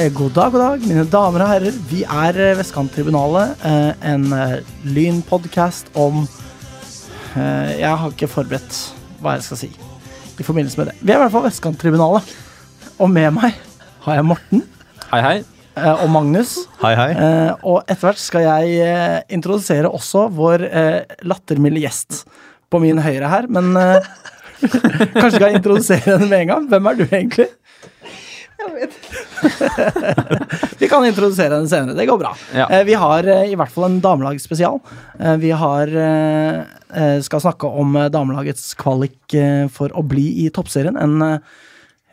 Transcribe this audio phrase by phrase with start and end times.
[0.00, 1.74] Eh, god dag, god dag, mine damer og herrer.
[1.90, 4.22] Vi er eh, Vestkanttribunalet, eh, en
[4.88, 6.22] lynpodkast om
[7.36, 8.78] eh, Jeg har ikke forberedt
[9.20, 9.68] hva jeg skal si
[10.40, 10.94] i forbindelse med det.
[11.02, 12.32] Vi er i hvert fall Vestkanttribunalet,
[12.96, 13.60] og med meg
[14.06, 14.64] har jeg Morten
[15.10, 15.36] Hei, hei.
[15.98, 16.54] og Magnus.
[16.80, 17.10] Hei, hei.
[17.12, 20.64] Eh, og etter hvert skal jeg introdusere også vår
[21.28, 22.22] lattermilde gjest
[22.72, 23.74] på min høyre her, men
[25.18, 26.70] kanskje skal jeg introdusere henne med en gang.
[26.72, 27.50] Hvem er du egentlig?
[30.80, 31.96] vi kan introdusere henne senere.
[31.98, 32.34] Det går bra.
[32.56, 32.68] Ja.
[32.68, 34.80] Eh, vi har eh, i hvert fall en damelagsspesial.
[35.18, 35.96] Eh, vi har
[37.22, 40.96] skal snakke om eh, damelagets kvalik eh, for å bli i toppserien.
[40.98, 41.36] En eh,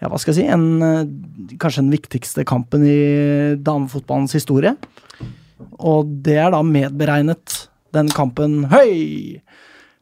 [0.01, 2.97] ja, hva skal jeg si, en, eh, kanskje den viktigste kampen i
[3.57, 4.75] damefotballens historie.
[5.81, 7.63] Og det er da medberegnet
[7.95, 9.41] den kampen Høy!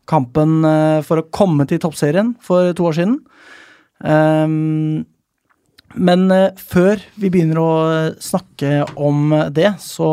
[0.05, 3.15] Kampen eh, for å komme til toppserien for to år siden.
[4.05, 5.05] Ehm,
[5.95, 7.71] men eh, før vi begynner å
[8.21, 10.11] snakke om det, så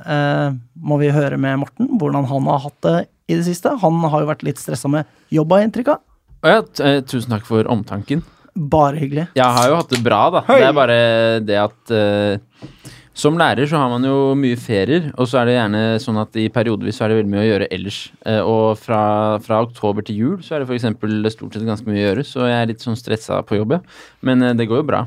[0.00, 2.96] eh, må vi høre med Morten hvordan han har hatt det
[3.28, 3.76] i det siste.
[3.82, 6.04] Han har jo vært litt stressa med jobba, inntrykk av.
[6.46, 8.24] Ja, eh, tusen takk for omtanken.
[8.58, 9.28] Bare hyggelig.
[9.38, 10.44] Jeg har jo hatt det bra, da.
[10.48, 10.62] Hei.
[10.62, 11.00] Det er bare
[11.46, 15.54] det at uh, som lærer så har man jo mye ferier, og så er det
[15.58, 18.00] gjerne sånn at i periodevis så er det veldig mye å gjøre ellers.
[18.26, 19.02] Uh, og fra,
[19.44, 21.36] fra oktober til jul så er det f.eks.
[21.36, 23.80] stort sett ganske mye å gjøre, så jeg er litt sånn stressa på jobb, ja.
[24.26, 25.04] Men uh, det går jo bra.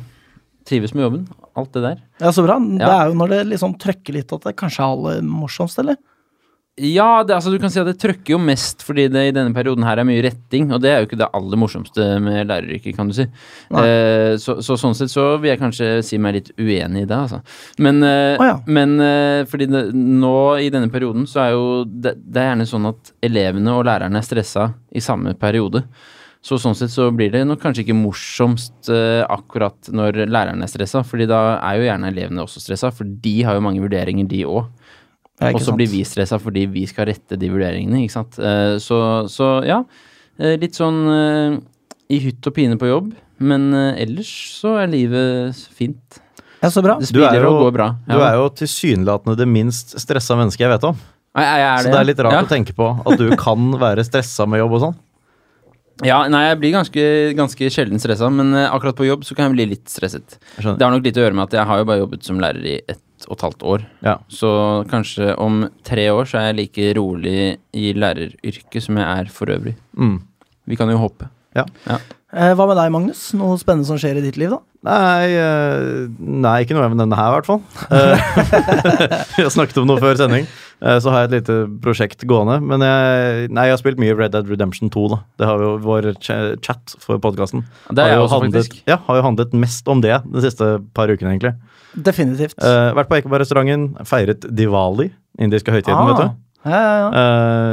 [0.68, 1.28] Trives med jobben.
[1.58, 2.00] Alt det der.
[2.22, 2.60] Ja, Så bra.
[2.60, 6.00] Det er jo når det liksom trøkker litt at det kanskje er aller morsomst, eller?
[6.80, 9.52] Ja, det, altså du kan si at det trøkker jo mest fordi det i denne
[9.54, 12.96] perioden her er mye retting, og det er jo ikke det aller morsomste med læreryrket,
[12.96, 13.26] kan du si.
[13.76, 17.18] Eh, så, så sånn sett så vil jeg kanskje si meg litt uenig i det,
[17.18, 17.42] altså.
[17.84, 18.56] Men, eh, oh, ja.
[18.72, 22.70] men eh, fordi det, nå i denne perioden så er jo det, det er gjerne
[22.72, 25.84] sånn at elevene og lærerne er stressa i samme periode.
[26.42, 30.70] Så sånn sett så blir det nok kanskje ikke morsomst eh, akkurat når læreren er
[30.72, 34.26] stressa, fordi da er jo gjerne elevene også stressa, for de har jo mange vurderinger,
[34.32, 34.66] de òg.
[35.42, 38.40] Og så blir vi stressa fordi vi skal rette de vurderingene, ikke sant.
[38.42, 38.98] Eh, Så,
[39.30, 39.84] så ja.
[40.40, 41.60] eh, Litt sånn eh,
[42.14, 44.30] i hytt og pine på jobb, men eh, ellers
[44.60, 46.20] så er livet fint.
[46.62, 46.98] Ja, så bra.
[47.02, 47.88] Det Du er spiller jo- og går bra.
[48.10, 50.98] Du er jo tilsynelatende det minst stressa mennesket jeg vet om.
[51.38, 52.42] Nei, jeg er Så det er litt rart ja.
[52.44, 55.00] å tenke på at du kan være stressa med jobb og sånn.
[56.06, 57.06] Ja, nei, jeg blir ganske,
[57.38, 60.40] ganske sjelden stressa, men eh, akkurat på jobb så kan jeg bli litt stresset.
[60.58, 62.68] Det har nok litt å gjøre med at jeg har jo bare jobbet som lærer
[62.68, 63.84] i ett og et halvt år.
[64.02, 64.16] Ja.
[64.34, 64.50] Så
[64.90, 67.36] kanskje om tre år så er jeg like rolig
[67.78, 69.76] i læreryrket som jeg er for øvrig.
[69.94, 70.18] Mm.
[70.72, 71.30] Vi kan jo håpe.
[72.32, 73.28] Eh, hva med deg, Magnus?
[73.38, 74.62] Noe spennende som skjer i ditt liv, da?
[74.82, 77.62] Nei, eh, nei, ikke noe jeg vil nevne her, i hvert fall.
[77.94, 78.22] Eh,
[79.38, 80.48] Vi har snakket om noe før sending.
[80.82, 82.56] Eh, Så har jeg et lite prosjekt gående.
[82.66, 85.04] Men jeg, nei, jeg har spilt mye Red Dead Redemption 2.
[85.14, 85.20] da.
[85.38, 87.62] Det har jo vår ch- chat for podkasten.
[87.94, 88.74] Det har jo, handlet.
[88.90, 91.54] Ja, har jo handlet mest om det de siste par ukene, egentlig.
[91.94, 92.58] Definitivt.
[92.58, 96.10] Uh, vært på Ekeberg-restauranten, feiret Diwali, indiske høytiden, Ah.
[96.10, 96.40] vet du.
[96.72, 97.28] Ja, ja, ja.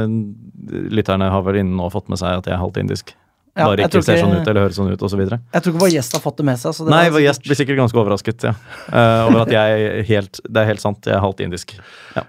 [0.05, 3.15] Uh, lytterne har vel innen nå fått med seg at jeg er halvt indisk.
[3.59, 5.21] Ja, Bare ikke, ikke ser sånn ut eller høres sånn ut, osv.
[5.25, 6.75] Jeg tror ikke vår gjest har fått det med seg.
[6.77, 8.55] Så det Nei, vår gjest blir sikkert ganske overrasket ja.
[8.87, 11.75] uh, over at jeg helt Det er helt sant, jeg er halvt indisk.
[12.15, 12.23] Ja.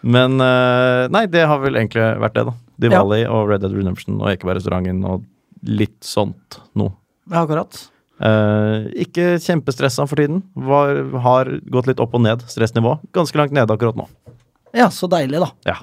[0.00, 2.56] Men uh, nei, det har vel egentlig vært det, da.
[2.80, 5.26] Diwali og Red Dead Redemption og Ekeberg-restauranten og
[5.66, 6.94] litt sånt noe.
[7.30, 7.82] Ja, akkurat.
[8.20, 10.44] Uh, ikke kjempestressa for tiden.
[10.54, 12.98] Var, har gått litt opp og ned stressnivå.
[13.16, 14.06] Ganske langt nede akkurat nå.
[14.76, 15.50] Ja, så deilig, da.
[15.66, 15.80] Ja.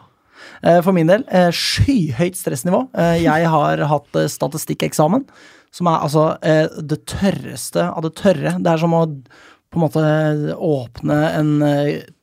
[0.64, 2.88] Eh, For min del, eh, skyhøyt stressnivå.
[2.98, 5.26] Eh, Jeg har hatt statistikkeksamen,
[5.72, 6.40] som er altså
[6.88, 8.56] det tørreste av det tørre.
[8.64, 9.06] Det er som å
[9.70, 11.50] på en måte åpne en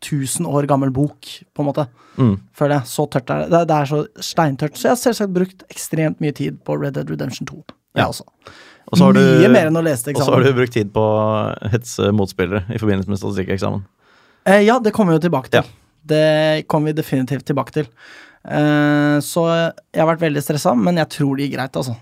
[0.00, 1.20] tusen år gammel bok,
[1.54, 1.84] på en måte.
[2.16, 2.38] Mm.
[2.56, 2.88] Føler jeg.
[2.88, 3.66] Så tørt er det.
[3.68, 4.74] Det er- så steintørt.
[4.80, 7.62] Så jeg har selvsagt brukt ekstremt mye tid på Red Dead Redemption 2.
[7.94, 8.06] Jeg Ja.
[8.08, 8.22] også.
[8.92, 10.72] Og så har du, Mye mer enn å lese til og så har du brukt
[10.72, 13.84] tid på å hetse motspillere i forbindelse med statistikkeksamen.
[14.46, 15.62] Eh, ja, det kommer vi jo tilbake til.
[15.62, 15.68] Ja.
[16.04, 17.90] Det kommer vi definitivt tilbake til.
[18.44, 21.96] Uh, så jeg har vært veldig stressa, men jeg tror det gikk greit, altså.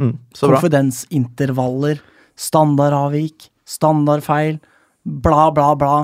[0.00, 0.14] Mm.
[0.36, 2.02] Konfidensintervaller,
[2.38, 4.58] standardavvik, standardfeil,
[5.04, 5.94] bla, bla, bla.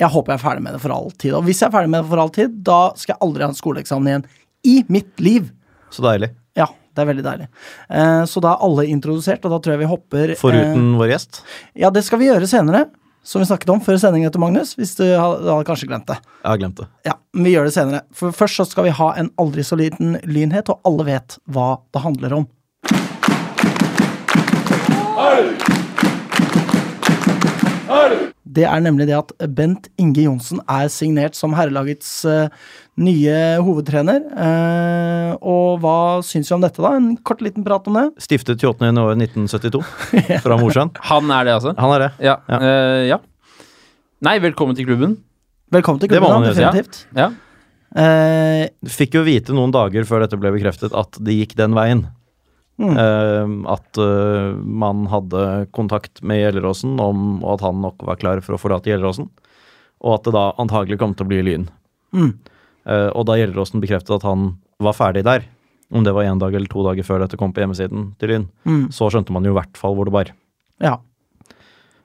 [0.00, 1.34] Jeg håper jeg er ferdig med det for all tid.
[1.36, 3.50] Og hvis jeg er ferdig med det for all tid, da skal jeg aldri ha
[3.52, 4.28] en skoleeksamen igjen
[4.70, 5.50] i mitt liv.
[5.92, 6.30] Så deilig.
[6.56, 7.48] Ja, det er veldig deilig.
[7.92, 11.12] Eh, så da er alle introdusert, og da tror jeg vi hopper eh, Foruten vår
[11.14, 11.42] gjest.
[11.78, 12.86] Ja, det skal vi gjøre senere,
[13.22, 16.16] som vi snakket om før sendingen til Magnus, hvis du hadde, hadde kanskje glemt det.
[16.40, 16.86] Jeg har glemt det.
[17.06, 18.04] Ja, men vi gjør det senere.
[18.16, 21.74] For først så skal vi ha en aldri så liten lynhet, og alle vet hva
[21.92, 22.48] det handler om.
[28.50, 32.48] Det er nemlig det at Bent Inge Johnsen er signert som herrelagets eh,
[32.98, 34.24] nye hovedtrener.
[34.34, 36.96] Eh, og hva syns vi om dette, da?
[36.98, 38.06] En kort liten prat om det?
[38.26, 38.88] Stiftet 28.
[38.90, 39.84] januar 1972
[40.44, 40.90] fra Mosjøen.
[41.12, 41.76] Han er det, altså?
[41.78, 42.10] Han er det.
[42.26, 42.38] Ja.
[42.50, 42.58] Ja.
[42.64, 43.20] Uh, ja.
[44.26, 45.14] Nei, velkommen til klubben.
[45.70, 46.66] Velkommen til klubben, da, definitivt.
[46.66, 46.74] ja.
[46.74, 47.06] definitivt.
[47.16, 47.30] Ja.
[47.90, 52.04] Eh, Fikk jo vite noen dager før dette ble bekreftet at det gikk den veien.
[52.80, 58.20] Mm, Eh, at eh, man hadde kontakt med Gjelleråsen, om, og at han nok var
[58.20, 59.28] klar for å forlate Gjelleråsen.
[60.00, 61.68] Og at det da antagelig kom til å bli Lyn.
[62.16, 62.32] mm,
[62.88, 65.44] Eh, og da Gjelleråsen bekreftet at han var ferdig der,
[65.92, 68.46] om det var én dag eller to dager før dette kom på hjemmesiden til Lyn,
[68.64, 70.32] mm, så skjønte man jo i hvert fall hvor det bar.
[70.80, 70.98] ja.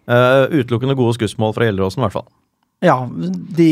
[0.06, 2.28] Uh, utelukkende gode skussmål fra Gjelleråsen, i hvert fall.
[2.84, 2.98] Ja,
[3.58, 3.70] de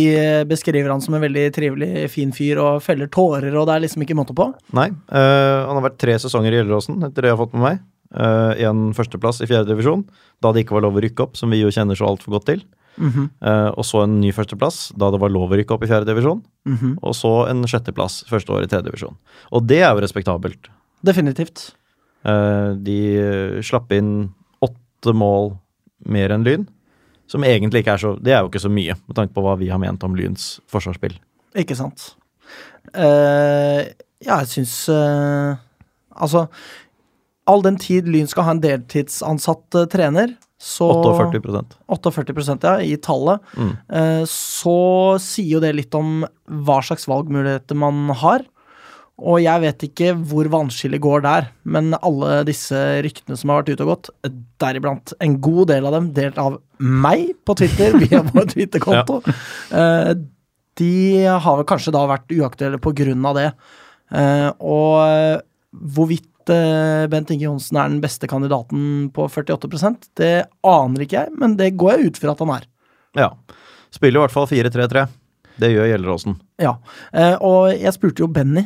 [0.47, 4.05] beskriver han som en veldig trivelig, fin fyr og feller tårer, og det er liksom
[4.05, 4.47] ikke måte på.
[4.73, 7.65] Nei, Øh, han har vært tre sesonger i Gjelleråsen, etter det jeg har fått med
[7.65, 7.81] meg.
[8.13, 10.05] Eh, en førsteplass i fjerde divisjon,
[10.41, 12.45] da det ikke var lov å rykke opp, som vi jo kjenner så altfor godt
[12.45, 12.63] til.
[12.97, 13.29] Mm -hmm.
[13.41, 16.05] uh, og så en ny førsteplass, da det var lov å rykke opp i fjerde
[16.05, 16.43] divisjon.
[16.65, 16.97] mhm.
[17.01, 19.15] Og så en sjetteplass første år i tredje divisjon.
[19.51, 20.69] Og det er jo respektabelt.
[21.03, 21.73] Definitivt.
[22.23, 24.29] Uh, de slapp inn
[24.61, 25.57] åtte mål
[26.05, 26.67] mer enn Lyn,
[27.33, 29.57] som egentlig ikke er så Det er jo ikke så mye, med tanke på hva
[29.59, 31.17] vi har ment om Lyns forsvarsspill.
[31.57, 32.11] Ikke sant.
[32.93, 33.81] Uh,
[34.21, 35.55] ja, jeg syns uh,
[36.13, 36.45] Altså,
[37.49, 41.41] all den tid Lyn skal ha en deltidsansatt uh, trener, så 48
[41.91, 43.71] 48 ja, i tallet, mm.
[44.31, 44.75] så
[45.19, 48.45] sier jo det litt om hva slags valgmuligheter man har.
[49.21, 53.75] Og jeg vet ikke hvor vannskillet går der, men alle disse ryktene som har vært
[53.75, 54.09] ute og gått,
[54.61, 59.21] deriblant en god del av dem delt av meg på Twitter via vår Twitter-konto,
[59.69, 60.17] ja.
[60.81, 60.91] de
[61.29, 63.47] har vel kanskje da vært uaktuelle på grunn av det.
[64.17, 65.37] Eh, og eh,
[65.93, 71.37] hvorvidt eh, Bent Inge Johnsen er den beste kandidaten på 48% det aner ikke jeg,
[71.37, 72.69] men det går jeg ut fra at han er.
[73.17, 73.33] Ja.
[73.93, 75.05] Spiller i hvert fall 4-3-3.
[75.61, 76.39] Det gjør Gjelleråsen.
[76.61, 76.79] Ja,
[77.13, 78.65] eh, og jeg spurte jo Benny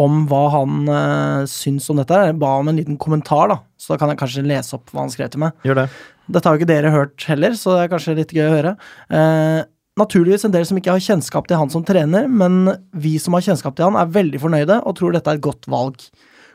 [0.00, 2.16] om hva han uh, syns om dette.
[2.30, 5.04] Jeg ba om en liten kommentar, da, så da kan jeg kanskje lese opp hva
[5.04, 5.52] han skrev til meg.
[5.66, 5.88] Gjør det.
[6.30, 8.72] Dette har jo ikke dere hørt heller, så det er kanskje litt gøy å høre.
[9.10, 9.60] Uh,
[10.00, 13.44] naturligvis en del som ikke har kjennskap til han som trener, men vi som har
[13.44, 16.04] kjennskap til han, er veldig fornøyde og tror dette er et godt valg.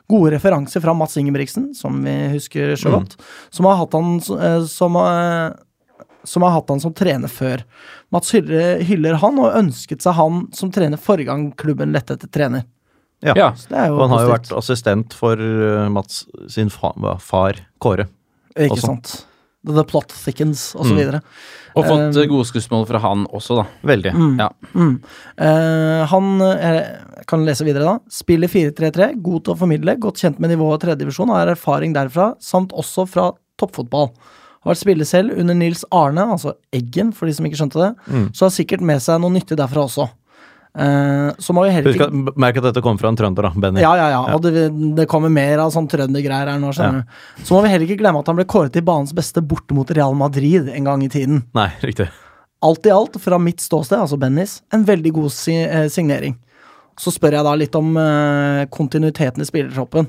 [0.10, 2.98] Gode referanser fra Mats Ingebrigtsen, som vi husker så Mm.
[3.00, 3.16] godt,
[3.54, 4.98] som har hatt han uh, som,
[6.24, 7.64] som har hatt han som trener før.
[8.14, 12.32] Mats hyller, hyller han og ønsket seg han som trener forrige gang klubben lette etter
[12.32, 12.64] trener.
[13.26, 13.34] Ja.
[13.36, 13.52] Ja.
[13.58, 16.92] Så det er jo Og han har jo vært assistent for uh, Mats sin fa
[17.20, 18.06] far Kåre.
[18.56, 18.86] Ikke også.
[18.92, 19.26] sant.
[19.66, 20.98] The plot thickens, og så Mm.
[21.00, 21.22] videre.
[21.76, 23.66] Og fått Um, eh, gode skussmål fra han også, da.
[23.84, 24.12] Veldig.
[24.14, 24.38] Mm.
[24.40, 24.50] Ja.
[24.76, 25.02] Mm.
[25.42, 26.78] Uh, han er,
[27.28, 27.98] kan lese videre, da.
[28.08, 32.72] Spiller 4-3-3, god til å formidle, godt kjent med nivået tredjedivisjon, har erfaring derfra, samt
[32.78, 34.12] også fra toppfotball.
[34.64, 37.92] Har vært spiller selv under Nils Arne, altså Eggen, for de som ikke skjønte det,
[38.08, 38.30] Mm.
[38.34, 40.10] så har sikkert med seg noe nyttig derfra også.
[40.76, 43.52] Eh, så må vi heller Husk at, merk at dette kommer fra en trønder, da,
[43.56, 43.80] Benny.
[43.80, 44.22] ja, ja, ja.
[44.36, 44.68] Og det,
[44.98, 47.20] det kommer mer av sånn trøndergreier her nå, skjønner du.
[47.48, 49.92] Så må vi heller ikke glemme at han ble kåret til banens beste borte mot
[49.96, 51.46] Real Madrid en gang i tiden.
[51.56, 52.10] Nei, riktig.
[52.66, 56.36] Alt i alt, fra mitt ståsted, altså Bennys, en veldig god si eh, signering.
[57.00, 60.08] Så spør jeg da litt om eh, kontinuiteten i spillertroppen.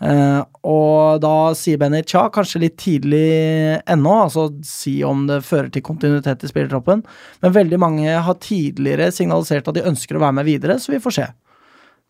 [0.00, 5.70] Eh, og da sier Benny tja, kanskje litt tidlig ennå, altså si om det fører
[5.72, 7.02] til kontinuitet i spillertroppen.
[7.42, 11.00] Men veldig mange har tidligere signalisert at de ønsker å være med videre, så vi
[11.00, 11.26] får se.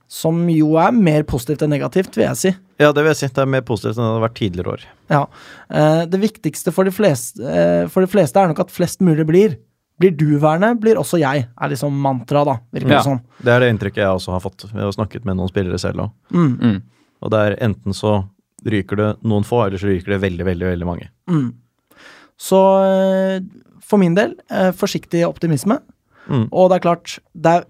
[0.09, 2.51] Som jo er mer positivt enn negativt, vil jeg si.
[2.79, 3.29] Ja, det vil jeg si.
[3.35, 4.85] Det er mer positivt enn det hadde vært tidligere år.
[5.11, 5.23] Ja.
[5.71, 9.27] Uh, det viktigste for de, fleste, uh, for de fleste er nok at flest mulig
[9.27, 9.57] blir.
[9.99, 12.59] Blir du værende, blir også jeg, er liksom mantra, da.
[12.77, 13.03] Virker det Ja.
[13.03, 13.21] som.
[13.43, 14.67] Det er det inntrykket jeg også har fått.
[14.71, 16.11] Vi har snakket med noen spillere selv òg.
[16.35, 16.83] Mm, Mm.
[17.27, 18.17] Og det er enten så
[18.67, 21.11] ryker det noen få, eller så ryker det veldig, veldig, veldig mange.
[21.31, 21.47] mm.
[22.37, 23.39] Så eh,
[23.87, 25.79] for min del, eh, forsiktig optimisme.
[26.29, 26.49] Mm.
[26.53, 27.65] Og det er klart, det er,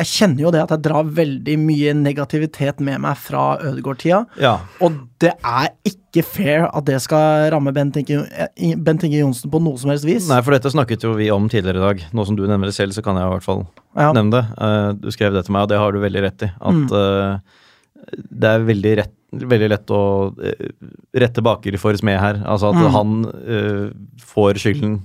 [0.00, 4.22] jeg kjenner jo det at jeg drar veldig mye negativitet med meg fra Ødegaard-tida.
[4.40, 4.54] Ja.
[4.84, 9.76] Og det er ikke fair at det skal ramme Bent Inge, eh, Johnsen på noe
[9.80, 10.30] som helst vis.
[10.32, 12.06] Nei, for dette snakket jo vi om tidligere i dag.
[12.16, 14.12] Nå som du nevner det selv, så kan jeg i hvert fall Ja.
[14.16, 15.00] nevne det.
[15.02, 16.52] Du skrev det til meg, og det har du veldig rett i.
[16.56, 17.40] At Mm.
[18.12, 20.00] Det er veldig, rett, veldig lett å
[20.42, 20.68] eh,
[21.18, 22.42] rette baker for smed her.
[22.46, 22.90] Altså at Mm.
[22.94, 23.90] han uh,
[24.22, 24.96] får skylden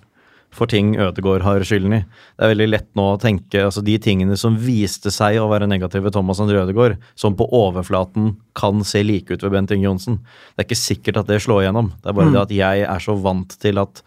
[0.52, 2.00] for ting Ødegaard har skylden i.
[2.36, 5.68] Det er veldig lett nå å tenke altså de tingene som viste seg å være
[5.72, 10.18] negative Thomas André Ødegaard, som på overflaten kan se like ut ved Bent Inge Johnsen.
[10.58, 11.94] Det er ikke sikkert at det slår igjennom.
[12.04, 12.34] Det er bare Mm.
[12.36, 14.04] det at jeg er så vant til at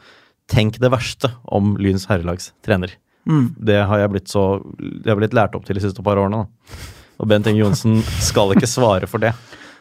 [0.46, 2.90] Tenk det verste om Lyns herrelags trener.
[3.26, 3.54] Mm.
[3.64, 6.44] Det har jeg blitt så Det har blitt lært opp til de siste par årene.
[6.44, 6.76] Da.
[7.20, 9.32] Og Bent Inge Johnsen skal ikke svare for det.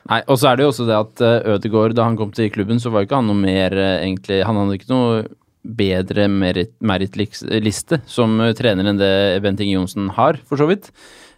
[0.09, 2.49] Nei, og så er det jo også det at uh, Ødegaard, da han kom til
[2.51, 5.21] klubben, så var jo ikke han noe mer eh, egentlig Han hadde ikke noe
[5.63, 9.13] bedre merit- merittliste som eh, trener enn det
[9.45, 10.89] Bent Inge Johnsen har, for så vidt.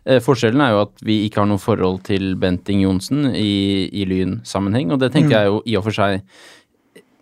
[0.05, 3.85] Eh, forskjellen er jo at vi ikke har noe forhold til Bent Inge Johnsen i,
[3.93, 5.37] i Lyn-sammenheng, og det tenker Mm.
[5.37, 6.21] jeg jo i og for seg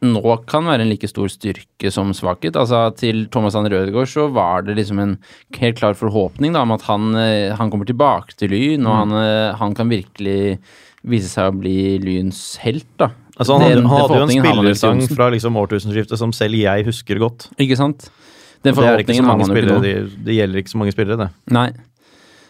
[0.03, 2.57] nå kan være en like stor styrke som svakhet.
[2.60, 5.17] Altså Til Thomas Anne Rødegård så var det liksom en
[5.60, 9.12] helt klar forhåpning da, om at han, eh, han kommer tilbake til Lyn, og han,
[9.24, 10.60] eh, han kan virkelig
[11.03, 12.86] vise seg å bli Lyns helt.
[12.98, 13.10] da.
[13.39, 17.17] Altså, han, Den- han hadde jo en spillersang fra liksom årtusenskiftet som selv jeg husker
[17.19, 17.48] godt.
[17.57, 18.10] Ikke sant?
[18.63, 19.81] Den det er ikke så mange spillere,
[20.24, 21.29] det gjelder ikke så mange spillere, det.
[21.51, 21.72] Nei.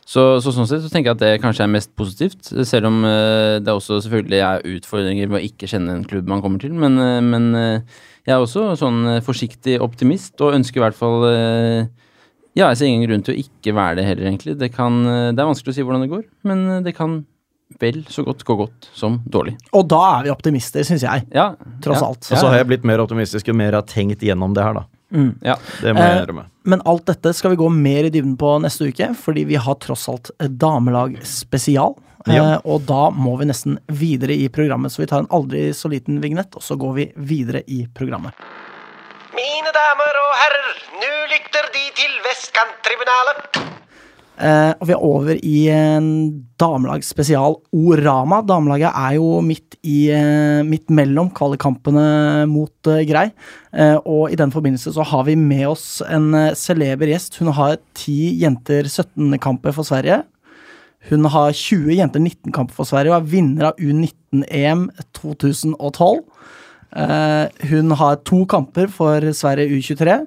[0.04, 3.02] Så, så sånn sett så tenker jeg at det kanskje er mest positivt, selv om
[3.08, 6.74] uh, det også selvfølgelig er utfordringer med å ikke kjenne en klubb man kommer til.
[6.76, 11.26] Men, uh, men uh, jeg er også sånn forsiktig optimist, og ønsker i hvert fall
[12.54, 14.54] Ja, jeg ser ingen grunn til å ikke være det heller, egentlig.
[14.62, 17.18] Det, kan, det er vanskelig å si hvordan det går, men det kan
[17.82, 19.56] vel så godt gå godt som dårlig.
[19.76, 21.26] Og da er vi optimister, syns jeg.
[21.34, 22.28] Ja, Tross ja, alt.
[22.30, 24.78] Og så har jeg blitt mer optimistisk jo mer jeg har tenkt gjennom det her,
[24.78, 24.86] da.
[25.46, 25.58] Ja.
[25.82, 28.56] Det må jeg Eh, med Men alt dette skal vi gå mer i dybden på
[28.64, 31.96] neste uke, fordi vi har tross alt damelag spesial.
[32.26, 32.54] Ja.
[32.56, 35.92] Eh, og da må vi nesten videre i programmet, så vi tar en aldri så
[35.92, 38.34] liten vignett, og så går vi videre i programmet.
[39.36, 43.83] Mine damer og herrer, nå lytter De til Vestkanttribunalet.
[44.34, 46.08] Eh, og vi er over i en
[46.62, 48.42] damelagsspesial Orama.
[48.48, 53.28] Damelaget er jo midt, i, uh, midt mellom kvalikkampene mot uh, Grei.
[54.06, 57.40] Og i den forbindelse så har vi med oss en celeber gjest.
[57.42, 60.22] Hun har 10 jenter 17-kamper for Sverige.
[61.10, 64.88] Hun har 20 jenter 19-kamper for Sverige og er vinner av U19-EM
[65.18, 66.22] 2012.
[66.96, 70.22] Eh, hun har to kamper for Sverige U23.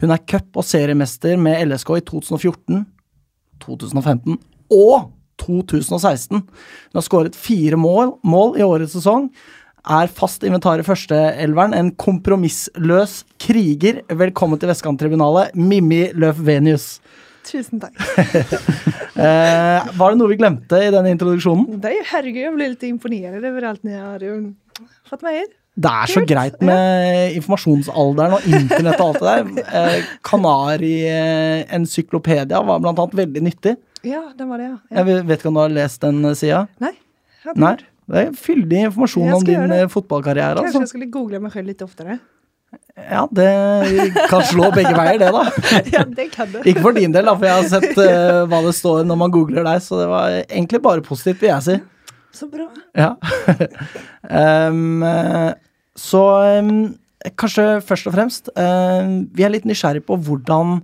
[0.00, 2.84] Hun er cup- og seriemester med LSK i 2014.
[3.62, 4.38] 2015
[4.74, 5.10] og
[5.42, 6.40] 2016.
[6.40, 9.28] Hun har skåret fire mål, mål i årets sesong.
[9.84, 11.74] Er fast inventar i førsteelveren.
[11.76, 14.00] En kompromissløs kriger.
[14.08, 16.98] Velkommen til Vestkanttribunalet, Mimmi Løf Venius.
[17.44, 17.98] Tusen takk.
[19.14, 21.76] Eh, var det noe vi glemte i denne introduksjonen?
[21.78, 24.32] Nei, herregud, jeg blir litt imponert over alt dere har jo
[25.06, 25.52] fått med dere.
[25.74, 29.42] Det er så greit med informasjonsalderen og internett og alt det der.
[29.74, 33.72] Eh, Kanari-encyklopedia var blant annet veldig nyttig.
[34.04, 34.76] Ja, den var det, ja.
[35.00, 36.60] Jeg vet ikke om du har lest den sida?
[36.84, 36.92] Nei,
[37.60, 37.74] Nei.
[38.04, 39.78] Det er fyldig informasjon om din det.
[39.82, 40.54] eh, fotballkarriere.
[40.60, 40.80] Kanskje Altså.
[40.84, 42.18] jeg skulle google meg selv litt oftere.
[42.98, 43.48] Ja, det
[44.30, 45.42] kan slå begge veier, det, da.
[45.94, 46.58] ja, det kan du.
[46.68, 49.30] Ikke for din del, da, for jeg har sett uh, hva det står når man
[49.34, 51.76] googler deg, så det var egentlig bare positivt, vil jeg si.
[52.34, 52.68] Så bra.
[52.96, 53.14] Ja.
[54.24, 54.74] Eh,
[56.00, 56.20] så
[56.64, 56.94] um,
[57.36, 60.78] kanskje først og fremst um, Vi er litt nysgjerrig på hvordan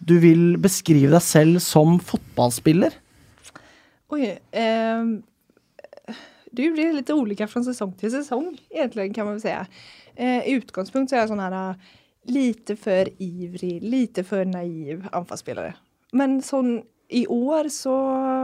[0.00, 2.96] du vil beskrive deg selv som fotballspiller.
[4.16, 4.32] Oi
[6.58, 9.66] det blir litt ulik fra sesong til sesong, egentlig, kan man säga.
[10.16, 11.76] Eh, I utgangspunktet så jeg sånn her,
[12.28, 15.76] lite for ivrig, lite for naiv anfallsspelare.
[16.18, 17.94] Men sånn i år så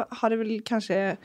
[0.09, 1.17] har det vel kanske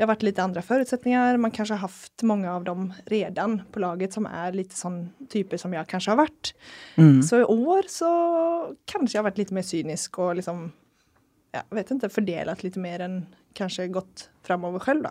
[0.00, 1.36] det har varit lite andra förutsättningar.
[1.36, 5.56] Man kanske har haft många av dem redan på laget som är lite sån typer
[5.56, 6.54] som jag kanske har varit.
[6.94, 7.22] Mm.
[7.22, 10.72] Så i år så kanske jag har varit lite mer cynisk och liksom,
[11.52, 15.10] ja, jag vet inte, fördelat lite mer än kanske gått framover själv då.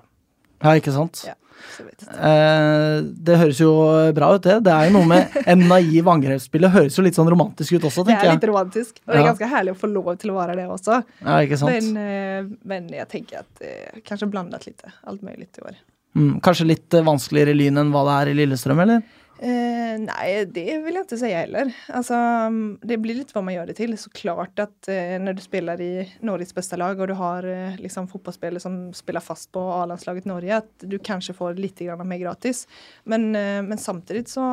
[0.63, 1.23] Ja, ikke sant?
[1.27, 1.35] Ja.
[1.79, 3.69] Eh, det høres jo
[4.15, 4.57] bra ut, det.
[4.65, 6.71] Det er jo noe med en naiv angrepsspiller.
[6.73, 8.25] Høres jo litt sånn romantisk ut også, tenker jeg.
[8.25, 9.51] Det er litt romantisk, og det er Ja.
[9.53, 11.03] herlig å få lov til å være det også.
[11.23, 11.71] Ja, ikke sant?
[11.93, 15.75] Men, eh, men jeg tenker at eh, kanskje blandet litt alt mulig i år.
[16.17, 19.03] Mm, kanskje litt vanskeligere vanskeligere lyn enn hva det er i Lillestrøm, eller?
[19.39, 21.69] Eh, nei, det vil jeg ikke si heller.
[21.95, 22.15] Alltså,
[22.51, 23.93] mm, det blir litt hva man gjør det til.
[23.99, 25.93] Så klart at eh, når du spiller i
[26.27, 30.59] Norges beste lag og du har eh, liksom fotballspillere som spiller fast på A-landslaget Norge,
[30.59, 32.65] at du kanskje får litt mer gratis.
[33.07, 34.43] Men, eh, men samtidig så,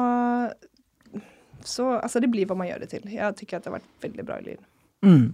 [1.64, 3.10] så altså, det blir hva man gjør det til.
[3.10, 4.64] Jeg syns att det har vært veldig bra i Lyn.
[5.06, 5.26] Mm.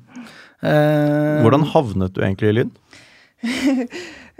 [0.65, 2.77] Eh, Hvordan havnet du egentlig i Lyn?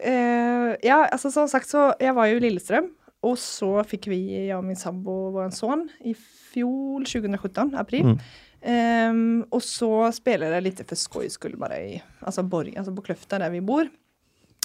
[0.03, 2.89] Eh, ja, altså som sagt så Jeg var jo i Lilleström
[3.23, 8.13] och så fikk vi, jeg og min sambo och vår sønn i fjol 2017, april.
[8.13, 8.19] Mm.
[8.63, 13.07] Um, og så spiller jeg litt for skojs skyld, bare i altså, Borg, altså, på
[13.09, 13.89] Kløfta, der vi bor.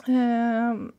[0.06, 0.92] Um,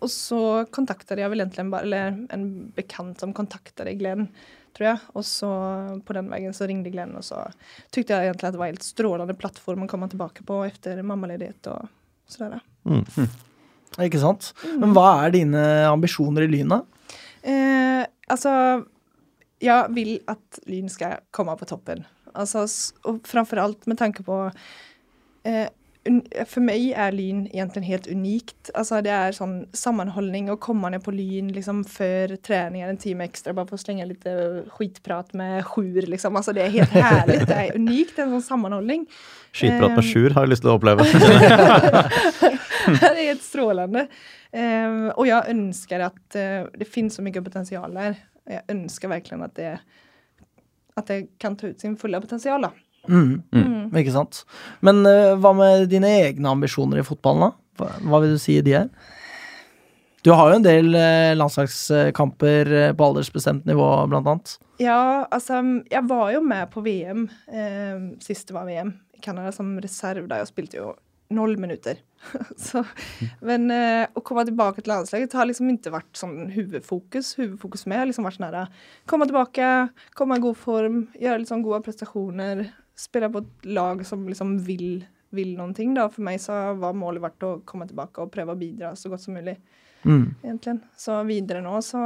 [0.00, 0.40] og så
[0.72, 2.46] kontakta jeg vel egentlig bare, eller en
[2.76, 4.28] bekant som kontaktade Glenn
[4.76, 5.02] tror jeg.
[5.16, 5.50] Og så
[6.04, 7.46] på den veien så ringde Glenn og så
[7.94, 11.72] tykte jeg egentlig at det var helt strålende plattform å komme tilbake på etter mammaledighet
[11.72, 11.88] och
[12.84, 13.04] Mm.
[14.02, 14.52] Ikke sant?
[14.78, 16.80] Men hva er dine ambisjoner i Lyn, da?
[17.46, 18.52] Eh, altså
[19.58, 22.04] jag vil at Lyn skal komme på toppen.
[22.36, 22.66] Altså,
[23.08, 24.44] og framfor alt med tanke på
[25.48, 25.68] eh,
[26.46, 28.70] for meg er Lyn egentlig helt unikt.
[28.78, 33.26] Altså, det er sånn sammenholdning å komme ned på Lyn liksom før träningar en time
[33.26, 34.28] ekstra, bare for å slenge litt
[34.76, 36.38] skitprat med sjur liksom.
[36.38, 37.40] Altså, det er helt herlig.
[37.48, 39.08] Det er unikt, en sånn sammenholdning.
[39.56, 41.06] Skitprat med Eh, Sjur har jeg lyst til å oppleve.
[43.00, 44.06] det är helt strålande.
[44.52, 48.14] Um, och jag önskar att uh, det finns så mycket potential där.
[48.46, 49.78] Jeg ønsker virkelig at det,
[50.96, 52.62] at det kan ta ut sin fulle potensial.
[52.62, 52.70] Da.
[53.08, 53.90] Mm.
[53.96, 54.44] Ikke sant.
[54.80, 57.50] Men uh, hva med dine egne ambisjoner i fotballen, da?
[57.76, 58.88] Hva, hva vil du si de er?
[60.26, 64.54] Du har jo en del eh, landslagskamper eh, på aldersbestemt nivå, blant annet.
[64.82, 69.52] Ja, altså, jeg var jo med på VM, eh, sist det var VM, i Canada
[69.54, 70.88] som reserv Da Jeg spilte jo
[71.34, 71.98] noll minutter.
[72.56, 72.82] Så,
[73.44, 77.34] men eh, å komme tilbake til landslaget har liksom ikke vært sånn hovedfokus.
[77.40, 79.70] Hovedfokus med har liksom vært sånn her Komme tilbake,
[80.18, 82.66] komme i god form, gjøre sånn gode prestasjoner.
[82.96, 85.04] Spille på et lag som liksom vil,
[85.36, 85.94] vil noen ting.
[85.96, 86.08] Da.
[86.12, 89.26] For meg så var målet vært å komme tilbake og prøve å bidra så godt
[89.26, 89.58] som mulig.
[90.06, 90.36] Mm.
[90.44, 90.78] egentlig.
[90.96, 91.98] Så videre nå, så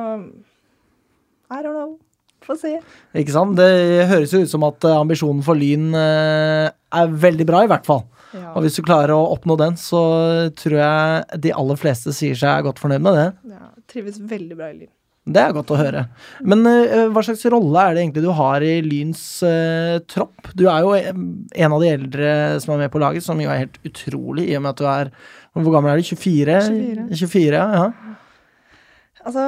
[1.50, 1.98] I don't know.
[2.40, 2.78] Få se.
[3.20, 3.58] Ikke sant?
[3.58, 7.68] Det høres jo ut som at eh, ambisjonen for Lyn eh, er veldig bra, i
[7.70, 8.06] hvert fall.
[8.36, 8.52] Ja.
[8.54, 10.00] Og hvis du klarer å oppnå den, så
[10.58, 13.28] tror jeg de aller fleste sier seg godt fornøyd med det.
[13.56, 14.90] ja, trives veldig bra i Lyn.
[15.30, 16.06] Det er godt å høre.
[16.48, 20.48] Men uh, hva slags rolle er det egentlig du har i Lyns uh, tropp?
[20.56, 22.30] Du er jo en av de eldre
[22.64, 24.88] som er med på laget, som jo er helt utrolig, i og med at du
[24.90, 25.12] er
[25.58, 26.08] Hvor gammel er du?
[26.08, 26.56] 24?
[26.70, 27.08] 24.
[27.20, 27.84] 24 ja.
[29.20, 29.46] Altså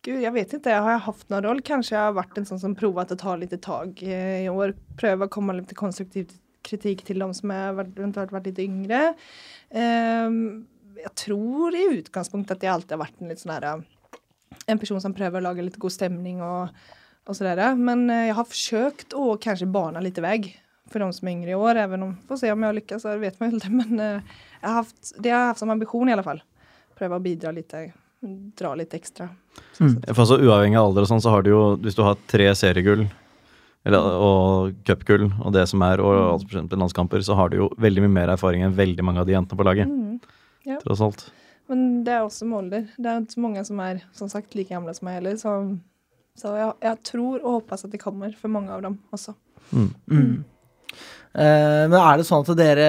[0.00, 0.76] Gud, jeg vet ikke.
[0.80, 1.64] Har jeg hatt noen rolle?
[1.64, 4.72] Kanskje jeg har vært en sånn som prøver å ta litt tak i år.
[5.00, 6.30] Prøve å komme litt konstruktiv
[6.70, 9.02] kritikk til dem som har vært- eventuelt vært litt yngre.
[9.70, 10.66] Ehm,
[11.00, 13.84] jeg tror i utgangspunktet at jeg alltid har vært en litt sånn herre
[14.68, 16.68] En person som prøver å lage litt god stemning og,
[17.26, 17.76] og sådär.
[17.78, 20.54] Men eh, jeg har forsøkt å kanskje bana litt vei
[20.90, 21.78] for de som er yngre i år.
[21.86, 23.70] Även om, får se om jeg lykkes, det vet man jo ikke.
[23.80, 26.42] Men eh, jeg har haft, det har jeg hatt som ambisjon i alle fall.
[26.98, 27.72] Prøve å bidra litt,
[28.58, 29.30] dra litt ekstra.
[29.78, 32.50] For altså Uavhengig av alder og sånn, så har du jo Hvis du har tre
[32.58, 33.06] seriegull
[33.88, 37.62] eller, og cupgull og det som er, og alt for eksempel landskamper, så har du
[37.62, 39.88] jo veldig mye mer erfaring enn veldig mange av de jentene på laget.
[39.88, 40.18] Mm.
[40.68, 40.80] Ja.
[40.82, 41.26] Tross alt.
[41.70, 42.88] Men det er også måler.
[42.98, 45.36] Det er ikke så mange som er som sagt like gamle som meg heller.
[45.40, 45.54] Så,
[46.38, 49.36] så jeg, jeg tror og håper at det kommer for mange av dem også.
[49.70, 50.42] Mm.
[51.30, 52.86] Eh, men er det sånn at dere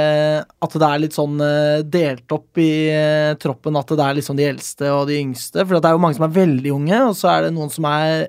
[0.66, 4.40] At det er litt sånn uh, delt opp i uh, troppen at det er liksom
[4.40, 5.62] de eldste og de yngste?
[5.62, 7.86] For det er jo mange som er veldig unge, og så er det noen som
[7.92, 8.26] er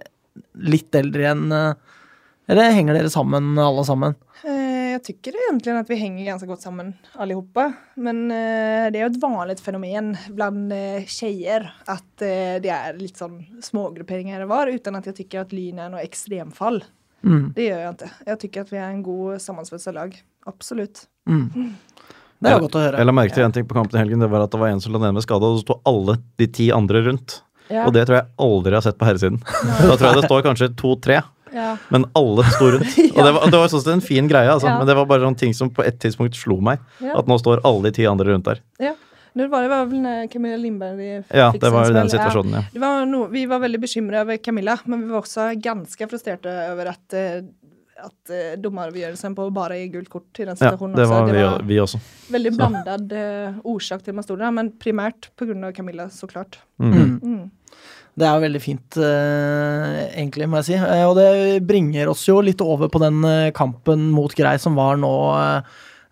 [0.68, 1.91] litt eldre enn eh,
[2.50, 4.16] Eller henger dere sammen, alle sammen?
[4.42, 7.72] Jeg tykker tycker at att vi henger ganske godt sammen allihopa.
[7.94, 13.16] Men det er jo et vanlig fenomen blant jenter at att eh, det er litt
[13.16, 16.82] sånn smågrupperinger var uten at jeg tycker at Lyn er noe ekstremfall.
[17.22, 17.52] Mm.
[17.54, 18.10] Det gjør jeg ikke.
[18.26, 20.14] Jeg tykker at vi er en god sammansvetsad lag.
[20.46, 21.06] Absolutt.
[21.28, 21.74] Mm.
[22.42, 22.98] Det er godt å høre.
[22.98, 24.22] Jeg la merke til en ting på kampen i helgen.
[24.22, 26.18] Det var at det var en som lå nede med skade, og så sto alle
[26.40, 27.38] de ti andre rundt.
[27.70, 27.86] Ja.
[27.86, 29.38] Og det tror jeg aldri jeg har sett på herresiden.
[29.46, 31.20] Da tror jeg det står kanskje to-tre,
[31.52, 31.76] Ja.
[31.92, 32.98] men alle sto rundt.
[33.16, 34.68] Og det var, det var sånn sett en fin greie, altså.
[34.70, 34.78] Ja.
[34.80, 36.80] Men det var bare noen ting som på et tidspunkt slo meg.
[37.04, 37.18] Ja.
[37.20, 38.62] At nå står alle de ti andre rundt der.
[38.80, 38.94] ja.
[39.34, 42.60] Nu var det var vel Camilla Lindberg Ja, det var den situasjonen, ja.
[42.74, 46.52] Det var noe, vi var veldig bekymret over Camilla, men vi var også ganske frustrerte
[46.68, 47.38] over at, eh,
[48.04, 51.14] at eh, dommeravgjørelsen på bare gi gult kort i den Ja, situasjonen det også.
[51.16, 52.00] var det var vi også.
[52.36, 55.72] veldig blandet eh, orsak til man sto der, men primært pga.
[55.80, 56.60] Camilla, så klart.
[56.76, 56.92] Mhm.
[56.92, 57.18] Mm.
[57.22, 57.50] Mm.
[58.12, 60.74] Det er veldig fint, eh, egentlig, må jeg si.
[60.76, 64.76] Eh, og det bringer oss jo litt over på den eh, kampen mot Grei som
[64.76, 65.14] var nå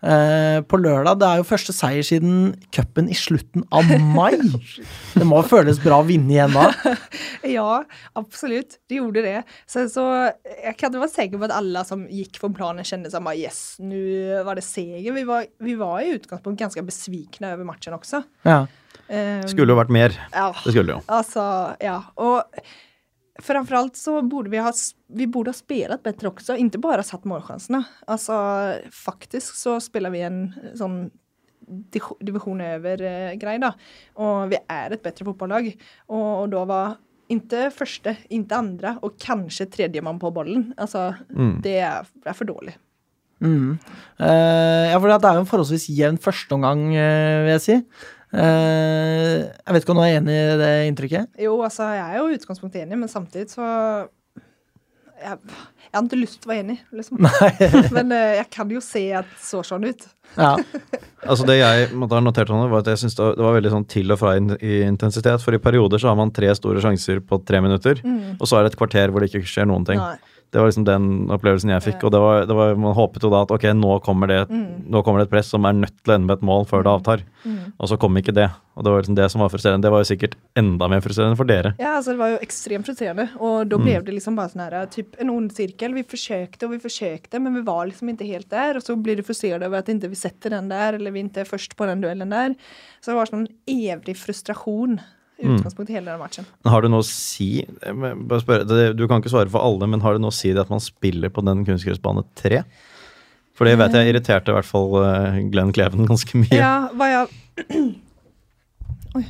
[0.01, 1.19] på lørdag.
[1.21, 4.33] Det er jo første seier siden cupen i slutten av mai.
[5.19, 6.71] Det må føles bra å vinne igjen da.
[7.51, 7.81] Ja,
[8.17, 8.77] absolutt.
[8.89, 9.37] Det gjorde det.
[9.69, 10.03] Så, så,
[10.61, 13.61] jeg kan være sikker på at alle som gikk på planen kjente seg bare yes,
[13.81, 15.09] nå var det seger.
[15.15, 18.23] Vi var, vi var i utgangspunkt ganske besvikne over matchen også.
[18.47, 18.63] Ja.
[19.11, 20.15] Um, Skulle jo vært mer.
[20.31, 20.51] ja.
[20.63, 21.01] Det skulle jo.
[21.11, 21.43] Altså,
[21.83, 21.97] ja.
[22.15, 22.61] Och
[23.41, 24.73] framförallt så borde vi ha,
[25.07, 27.83] vi borde ha spelat bättre också, inte bara satt målchanserna.
[28.07, 28.33] Alltså
[28.91, 31.11] faktiskt så spelar vi en sånn
[32.19, 33.71] divisjon over-grei, eh,
[34.15, 34.47] Og då.
[34.49, 35.71] Vi er et bedre fotballag.
[36.09, 36.97] Og, og da var
[37.31, 40.73] ikke første, ikke andre, og kanskje tredje man på bollen.
[40.77, 41.61] Altså, Mm.
[41.61, 42.75] det er, er, for dårlig.
[43.41, 43.79] Mm.
[44.19, 47.77] Uh, ja, for det er jo en forholdsvis jevn førsteomgang, uh, vil jeg si.
[48.31, 51.29] Eh, jeg vet ikke om du er enig i det inntrykket?
[51.43, 53.67] Jo, altså jeg er jo i utgangspunktet enig, men samtidig så
[55.21, 55.35] Jeg
[55.93, 56.77] hadde ikke lyst til å være enig.
[56.97, 57.19] Liksom.
[57.97, 60.07] Men eh, jeg kan jo se at det så sånn ut.
[60.37, 60.55] Ja.
[61.21, 63.83] Altså Det jeg måtte ha notert, Hanne, var at jeg synes det var- veldig sånn
[63.85, 65.43] til og fra in- i intensitet.
[65.45, 68.01] For i perioder så har man tre store sjanser på tre minutter,
[68.39, 70.01] og så er det et kvarter hvor det ikke skjer noen ting.
[70.01, 70.15] Nei.
[70.51, 72.01] Det var liksom den opplevelsen jeg fikk.
[72.07, 75.01] Og det var, det var, man håpet jo da at ok, nå kommer, det, nå
[75.05, 76.91] kommer det et press som er nødt til å ende med et mål før det
[76.91, 77.23] avtar.
[77.79, 78.49] Og så kom ikke det.
[78.75, 79.85] Og det var liksom det som var frustrerende.
[79.85, 81.71] Det var jo sikkert enda mer frustrerende for dere.
[81.79, 83.29] Ja, altså det var jo ekstremt frustrerende.
[83.39, 85.95] Og da ble det liksom bare sånn her, typ en ond sirkel.
[85.95, 88.79] Vi forsøkte og vi forsøkte, men vi var liksom ikke helt der.
[88.79, 91.45] Og så blir du frustrert over at ikke vi setter den der, eller vi ikke
[91.45, 92.59] er først på den duellen der.
[92.99, 94.99] Så det var sånn evig frustrasjon
[95.41, 96.47] i hele den matchen.
[96.67, 100.03] Har det noe å si eh, bare spørre, Du kan ikke svare for alle, men
[100.05, 102.63] har det noe å si det at man spiller på den kunstgressbane tre?
[103.57, 106.55] For det vet jeg irriterte i hvert fall eh, Glenn Kleven ganske mye.
[106.55, 107.69] Ja, hva jeg
[109.19, 109.25] Oi.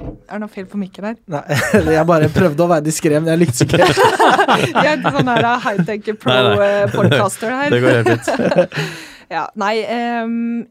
[0.00, 1.16] Er det noe feil på mikken her?
[1.28, 1.42] Nei,
[1.98, 3.84] jeg bare prøvde å være diskré, men jeg lyktes ikke.
[4.60, 6.50] Jeg er ikke sånn her high-tech Nei, nei.
[6.90, 7.72] pro-podcaster her.
[7.72, 8.78] Det går helt fint.
[9.30, 10.66] Ja, nei ehm,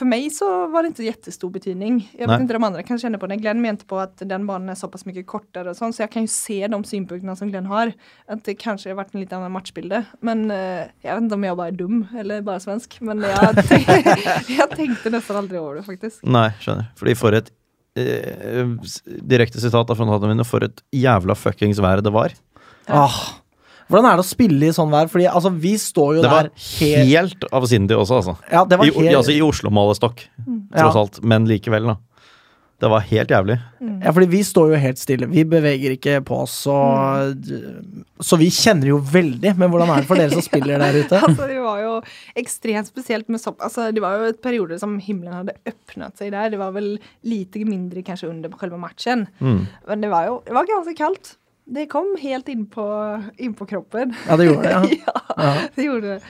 [0.00, 2.10] För mig så var det inte jättestor betydning.
[2.12, 2.40] Jag vet Nej.
[2.42, 3.36] inte de andra kan känna på det.
[3.36, 6.12] Glenn mente på att den banan är så pass mycket kortare och sånt, så jag
[6.12, 7.92] kan ju se de synpunkterna som Glenn har.
[8.26, 10.04] Att det kanske har varit en lite annan matchbilde.
[10.20, 10.56] Men eh,
[11.00, 12.96] jag vet inte om jag bara är dum eller bare svensk.
[13.00, 13.64] Men jeg,
[14.48, 16.24] jag tänkte nästan aldrig över det faktisk.
[16.24, 16.88] Nei, skjønner.
[16.96, 17.52] Fordi for et
[18.00, 18.72] eh,
[19.04, 22.32] direkte sitat av frontalene mine, for et jævla fuckings vær det var.
[22.88, 23.20] Ah,
[23.90, 25.10] hvordan er det å spille i sånn vær?
[25.12, 28.36] Fordi altså, vi står jo Det var der helt helt avsindig også, altså.
[28.52, 31.00] Ja, det var I, helt altså i Oslo-målestokk, tross Ja.
[31.02, 31.20] alt.
[31.26, 31.98] Men likevel, da.
[32.80, 33.58] Det var helt jævlig.
[34.00, 35.26] Ja, fordi vi står jo helt stille.
[35.28, 36.76] Vi beveger ikke på oss, så
[38.24, 39.52] Så vi kjenner jo veldig.
[39.60, 41.20] Men hvordan er det for dere som spiller der ute?
[41.26, 41.92] altså, det var jo
[42.40, 43.60] ekstremt spesielt med sopp.
[43.60, 46.54] Altså, det var jo et periode som himmelen hadde åpnet seg der.
[46.54, 46.94] Det var vel
[47.28, 49.26] lite mindre kanskje under selve matchen.
[49.40, 49.66] Mm.
[49.88, 51.34] Men det var jo det var ganske kallt.
[51.70, 52.84] Det kom helt innpå
[53.38, 54.14] på, på kroppen.
[54.28, 54.70] Ja, det gjorde det.
[54.70, 54.84] Ja.
[55.36, 55.52] ja, Ja.
[55.76, 56.20] det gjorde det.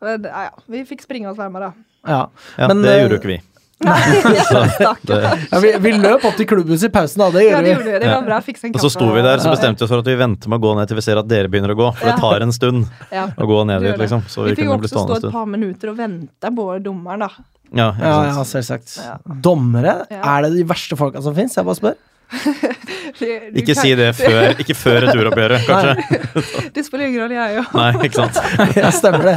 [0.00, 1.70] Men ja, ja, vi fikk springe oss varme, da.
[2.08, 2.18] Ja.
[2.58, 3.38] Ja, Men, det eh, gjorde jo ikke vi.
[3.80, 3.96] Nei,
[4.44, 5.46] stakkars.
[5.50, 7.30] Ja, vi, vi løp opp til klubbhuset i pausen, da.
[7.32, 7.76] Det Ja, gjorde det vi.
[7.78, 8.00] gjorde det.
[8.04, 8.40] Det var bra.
[8.44, 10.52] fikse en og så sto vi der, så bestemte vi oss for at vi venter
[10.52, 11.88] med å gå ned til vi ser at dere begynner å gå.
[11.96, 13.24] For det tar en stund Ja.
[13.40, 14.26] å gå ned dit, liksom.
[14.28, 15.96] Så vi Vi fick kunne bli också stå fikk også stå et par minutter og
[15.96, 17.30] vente på dommeren, da.
[17.72, 18.98] Ja, Ja, ja, selvsagt.
[19.00, 19.16] Ja.
[19.48, 21.56] Dommere, er det de verste folka som fins?
[21.56, 21.96] Jeg bare spør.
[23.20, 26.20] Det Ikke kan- si det før, ikke før et uroppgjøret, kanskje.
[26.76, 27.72] Det spiller ingen rolle, jeg òg.
[27.74, 28.38] Nei, ikke sant.
[28.80, 29.34] Ja, stemmer det.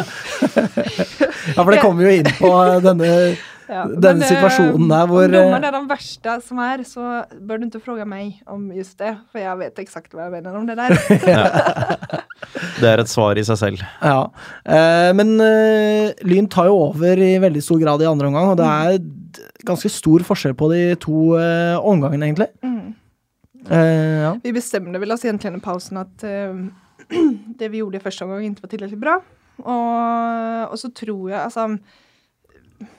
[1.53, 2.51] Ja, for det kommer jo inn på
[2.86, 3.10] denne
[3.63, 7.23] Ja, denne men, eh, situasjonen der hvor, Om domarna er den verste som er, så
[7.39, 9.13] bør du ikke spørre meg om just det.
[9.32, 10.91] for jeg vet exakt hva jeg mener om det der
[12.79, 13.84] Det er et svar i seg selv.
[14.03, 14.19] Ja.
[14.67, 18.60] Eh, men eh, Lyn tar jo over i veldig stor grad i andre omgang, og
[18.60, 18.99] det er
[19.65, 22.49] ganske stor forskjell på de to eh, omgangene, egentlig.
[23.69, 23.80] Eh,
[24.21, 24.39] ja.
[24.43, 26.30] Vi bestämde väl oss egentligen i pausen att eh,
[27.45, 29.21] det vi gjorde i första gången inte var tillräckligt bra.
[29.56, 31.78] Och, och så tror jag, alltså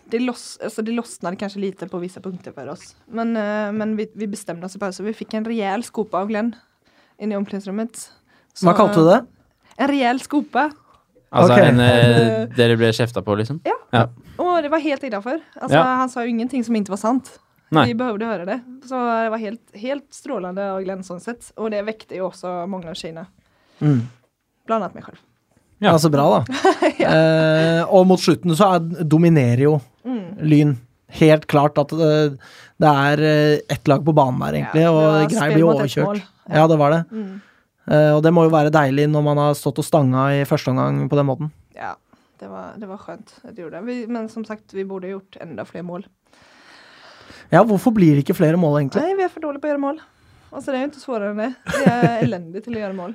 [0.04, 2.96] det, loss, alltså det lossnade kanske lite på vissa punkter för oss.
[3.06, 5.06] Men, eh, men vi, vi bestämde oss i pausen.
[5.06, 6.54] Vi fick en rejäl skopa av Glenn
[7.18, 8.10] inne i omklädningsrummet.
[8.54, 9.24] Så- Hva kalte du det?
[9.76, 10.70] En rejäl skopa.
[11.30, 11.68] Altså okay.
[11.68, 13.60] en eh, dere ble kjefta på, liksom?
[13.64, 13.74] Ja.
[13.90, 14.04] Ja.
[14.38, 15.40] Og det var helt innafor.
[15.56, 15.82] Altså, Ja.
[15.82, 17.38] Han sa jo ingenting som ikke var sant.
[17.74, 17.92] Nej.
[17.92, 18.58] Vi å høre det.
[18.88, 21.52] Så det var helt, helt strålande av Glenn sånn sett.
[21.56, 23.26] Og det vekte jo også mange av Kina.
[23.80, 24.04] Mm.
[24.66, 25.22] Bland annat mig själv.
[25.78, 25.92] Ja.
[25.92, 26.70] så så bra, da.
[27.04, 30.36] eh, og mot slutten så er, dominerer jo Mm.
[30.44, 30.76] Lyn.
[31.14, 32.38] Helt klart at det,
[32.82, 36.22] det er eh, ett lag på banen der, egentlig, Ja, og Grei spill blir overkjørt.
[36.48, 36.56] Ja.
[36.58, 37.02] Ja, det var det.
[37.12, 37.36] Mm.
[37.86, 40.72] Eh, og det må jo være deilig når man har stått og stanga i første
[40.72, 41.52] omgang på den måten.
[41.76, 41.94] Ja,
[42.40, 43.80] det var, det var skjønt att det gjorde.
[43.86, 46.06] Vi, men som sagt, vi borde gjort enda flere mål.
[47.54, 49.04] Ja, hvorfor blir det ikke flere mål, egentlig?
[49.04, 50.00] Nei, vi er for dårlige på å gjøre mål.
[50.54, 51.52] Altså, det er jo ikke svårere enn det.
[51.70, 53.14] Vi er elendige til å gjøre mål.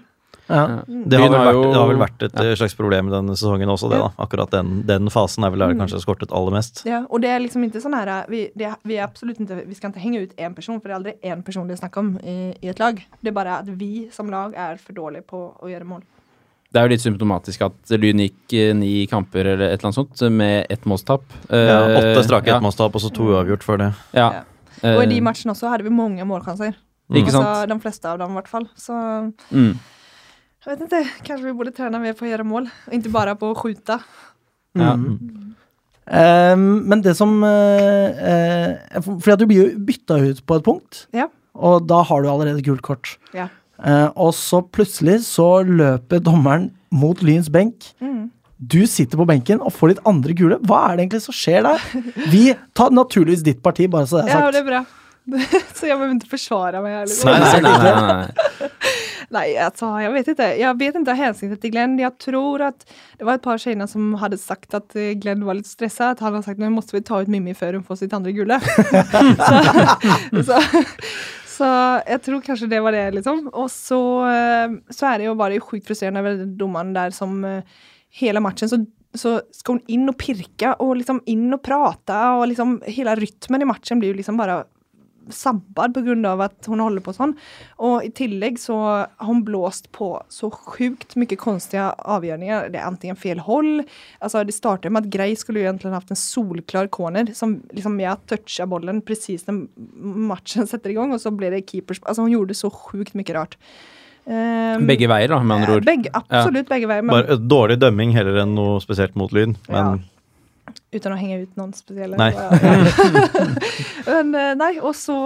[0.50, 0.62] Ja.
[0.64, 0.78] Ja.
[0.88, 2.54] Det har, vel vært, det har vel vært et ja.
[2.58, 4.08] slags problem denne sesongen også, det da.
[4.24, 6.82] Akkurat den, den fasen er vel der det kanskje har skortet aller mest.
[6.90, 9.78] Ja, og det er liksom ikke sånn her vi, det, vi er absolut inte, vi
[9.78, 12.00] skal ikke henge ut en person, for det er aldri en person det er snakk
[12.02, 12.98] om i, i et lag.
[13.20, 16.08] Det er bare at vi som lag er for dårlige på å gjøre mål.
[16.72, 19.98] Det er jo litt symptomatisk at Lyn gikk eh, ni kamper eller et eller annet
[19.98, 21.24] sånt med ett målstap.
[21.50, 22.58] Eh, Ja, åtte strake ja.
[22.60, 23.88] ettmålstap og så to uavgjort før det.
[24.14, 24.28] Ja.
[24.84, 24.92] Ja.
[24.96, 26.76] Og i de matchene også hadde hade vi mange målchanser.
[27.10, 27.70] Ikke Alltså, sant?
[27.74, 28.68] de fleste av dem i hvert fall.
[28.78, 28.94] Så
[29.52, 29.80] Mm.
[30.62, 32.70] jeg vet ikke, kanskje vi burde trene mer på å gjøre mål.
[32.88, 34.00] og ikke bare på å skjuta.
[34.78, 34.94] Ja.
[34.94, 35.56] Mm.
[36.10, 40.64] Eh, men det som uh, uh, Fordi at du blir jo bytta ut på et
[40.64, 41.28] punkt, Ja.
[41.56, 43.18] og da har du allerede gult kort.
[43.34, 43.48] Ja.
[43.86, 47.92] Eh, og så plutselig så løper dommeren mot Lyns benk.
[48.02, 48.30] Mm.
[48.60, 50.58] Du sitter på benken og får litt andre gule.
[50.68, 51.84] Hva er det egentlig som skjer der?
[52.32, 54.58] Vi tar naturligvis ditt parti, bare så det er Ja, sagt.
[54.58, 54.82] det er bra.
[55.78, 56.82] så jeg må begynne å forsvare.
[57.06, 57.30] Liksom.
[57.30, 58.70] Nei, nei, nei, nei,
[59.36, 59.46] nei.
[59.62, 60.48] altså, jeg vet ikke.
[60.60, 61.96] Jeg vet ikke av hensyn til Glenn.
[62.02, 62.86] Jeg tror at
[63.20, 66.12] det var et par jenter som hadde sagt att eh, Glenn var litt stressa.
[66.16, 68.34] At han hadde sagt nå måtte vi ta ut Mimmi før hun får sitt andre
[68.36, 68.60] gule.
[69.48, 69.62] så,
[70.50, 70.60] så,
[71.60, 71.68] så
[72.08, 73.46] jeg tror kanskje det var det liksom.
[73.52, 77.44] Og så, eh, så er det jo bare sjukt frustrerende med dommeren der som
[78.20, 78.80] hele matchen så
[79.18, 83.64] så skal hun inn og pirke og liksom inn og prate, og liksom hele rytmen
[83.66, 84.60] i matchen blir jo liksom bara
[85.32, 87.36] sabbad på grund av att hon håller på sånn.
[87.78, 92.72] Og i tillegg så har hun blåst på så sjukt mye konstiga avgjørelser.
[92.74, 93.84] Det er antingen fel håll.
[94.20, 97.96] Alltså det startade med at Grey skulle jo egentlig haft en solklar corner som liksom
[97.96, 99.68] med att toucha bollen precis når
[100.30, 102.02] matchen setter igång og så ble det keepers.
[102.04, 103.58] Alltså hun gjorde så sjukt mye rart.
[104.30, 105.86] Um, Begge veier, da, med andre ord.
[105.88, 107.02] Begge, absolutt begge veier.
[107.02, 109.56] Men Bare dårlig dømming heller enn noe spesielt mot Lyn.
[109.72, 110.04] Men
[110.94, 112.18] Uten å henge ut noen spesielle.
[112.20, 112.34] Nei.
[114.10, 115.18] Men eh, nei, og så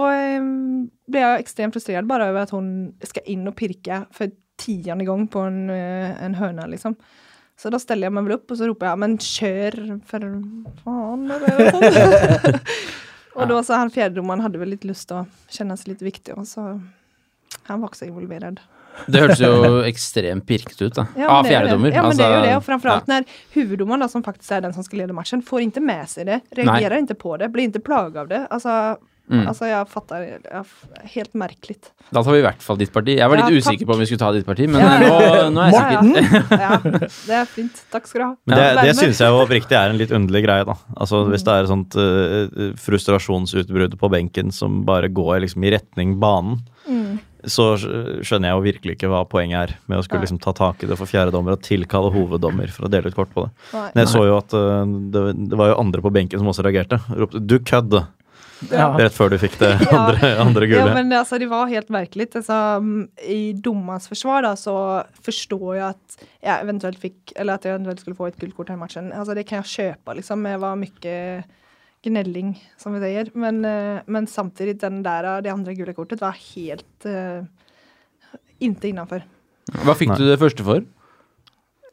[1.10, 5.26] ble jeg ekstremt frustrert bare over at hun skal inn og pirke for tiende gang
[5.30, 6.96] på en, eh, en høne, liksom.
[7.56, 9.76] Så da steller jeg meg vel opp, og så roper jeg 'men kjør,
[10.10, 10.26] for
[10.82, 11.28] faen'.
[11.70, 12.58] Sånn.
[13.38, 16.38] og da sa han fjerdedommeren hadde vel litt lyst til å kjenne seg litt viktig,
[16.38, 16.80] og så
[17.70, 18.58] Han var ikke så involvert.
[19.08, 21.06] Det hørtes jo ekstremt pirkete ut, da.
[21.18, 21.92] Ja, Av er fjerdedommer.
[21.92, 23.24] Ja, men det er jo det, og Altså, framfor alt når
[23.56, 27.00] hoveddommeren, som faktisk er den som skal lede matchen, får ikke med seg det, reagerer
[27.02, 28.46] ikke på det, blir ikke plaga av det.
[28.50, 29.46] Altså, Mm.
[29.48, 30.64] altså jeg fatter jeg,
[31.14, 31.78] Helt merkelig.
[32.12, 33.14] Da tar vi i hvert fall ditt parti.
[33.16, 33.86] Jeg var litt usikker takk.
[33.88, 34.98] på om vi skulle ta ditt parti, men Ja.
[35.00, 36.58] nå, nå er jeg sikker.
[36.66, 36.76] Ja,
[37.30, 37.80] det er fint.
[37.90, 38.34] Takk skal du ha.
[38.44, 38.82] Men det, Ja.
[38.84, 40.74] det syns jeg oppriktig er en litt underlig greie, da.
[41.00, 45.70] Altså Hvis det er et sånt uh, frustrasjonsutbrudd på benken som bare går liksom i
[45.78, 47.18] retning banen, Mm.
[47.50, 50.82] Så skjønner jeg jo virkelig ikke hva poenget er med å skulle liksom ta tak
[50.84, 53.52] i det for fjerdedommer og tilkalle hoveddommer for å dele ut kort på det.
[53.74, 53.86] Nei.
[53.94, 56.64] Men jeg så jo at uh, det, det var jo andre på benken som også
[56.66, 57.00] reagerte.
[57.14, 58.04] Ropte 'du kødd!'
[58.70, 58.86] Ja.
[58.96, 59.98] rett før du fikk det Ja.
[59.98, 60.92] andre, andre Ja, gule.
[60.94, 62.30] men altså, det var helt merkelig.
[62.38, 64.76] Altså, mm, I dommerens forsvar da, så
[65.26, 68.78] forstår jeg at jeg eventuelt fikk Eller at jeg eventuelt skulle få et gullkort her
[68.78, 69.10] i matchen.
[69.12, 70.46] Altså, det kan jeg kjøpe, liksom.
[70.48, 71.18] Jeg var mye
[72.04, 73.30] gnelling, som vi sier.
[73.34, 77.46] Men, eh, men samtidig, den der, det andre gule kortet var helt uh,
[78.60, 79.24] inntil innafor.
[79.84, 80.84] Hva fikk du det første for?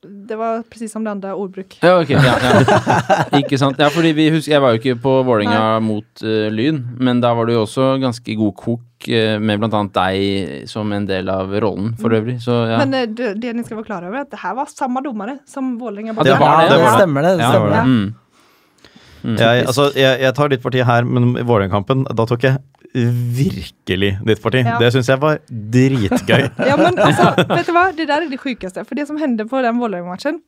[0.02, 1.76] Det var presis som det andre ordbruk.
[1.86, 2.10] Ja, ok.
[2.10, 3.17] Ja, ja.
[3.38, 3.78] Ikke sant.
[3.78, 7.36] Ja, fordi vi husker, Jeg var jo ikke på Vålerenga mot uh, Lyn, men da
[7.38, 11.54] var det jo også ganske god kok uh, med annet deg som en del av
[11.54, 12.39] rollen for øvrig.
[12.41, 12.82] Så ja.
[12.82, 15.06] Men uh, det, det ni skal være klar over, er at det her var samme
[15.06, 16.97] dommere som Vålerenga Ja, det var det, det var det.
[16.97, 17.36] stemmer det.
[17.38, 17.86] det Ja, stemmer det.
[17.93, 18.10] Mm.
[19.23, 19.36] Mm.
[19.38, 22.57] Jeg, altså, jeg, jeg tar ditt parti her, men i Vålerenga-kampen, da tok jeg
[23.38, 24.63] virkelig ditt parti.
[24.65, 24.77] Ja.
[24.81, 26.49] Det syns jeg var dritgøy.
[26.71, 27.86] Ja, men altså, vet du hva?
[27.95, 28.84] Det der er det sjukeste.
[28.88, 30.41] For det som hender på den Vålerenga-matchen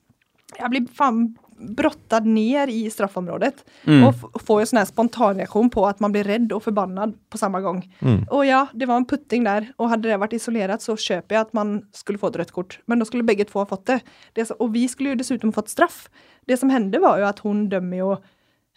[0.59, 1.31] Jeg blir fan
[1.77, 4.01] brottad ner i straffområdet Mm.
[4.07, 7.61] og får jo sånn her spontanreaksjon på at man blir redd og förbannad på samme
[7.63, 7.81] gang.
[8.01, 8.17] Mm.
[8.35, 11.45] Og ja, det var en putting der, og hadde det vært isolert, så kjøper jeg
[11.45, 12.77] at man skulle få et rødt kort.
[12.87, 13.99] Men da skulle begge to ha fått det.
[14.35, 16.05] det så, og vi skulle jo dessuten fått straff.
[16.49, 18.09] Det som hendte, var jo at hun dømmer jo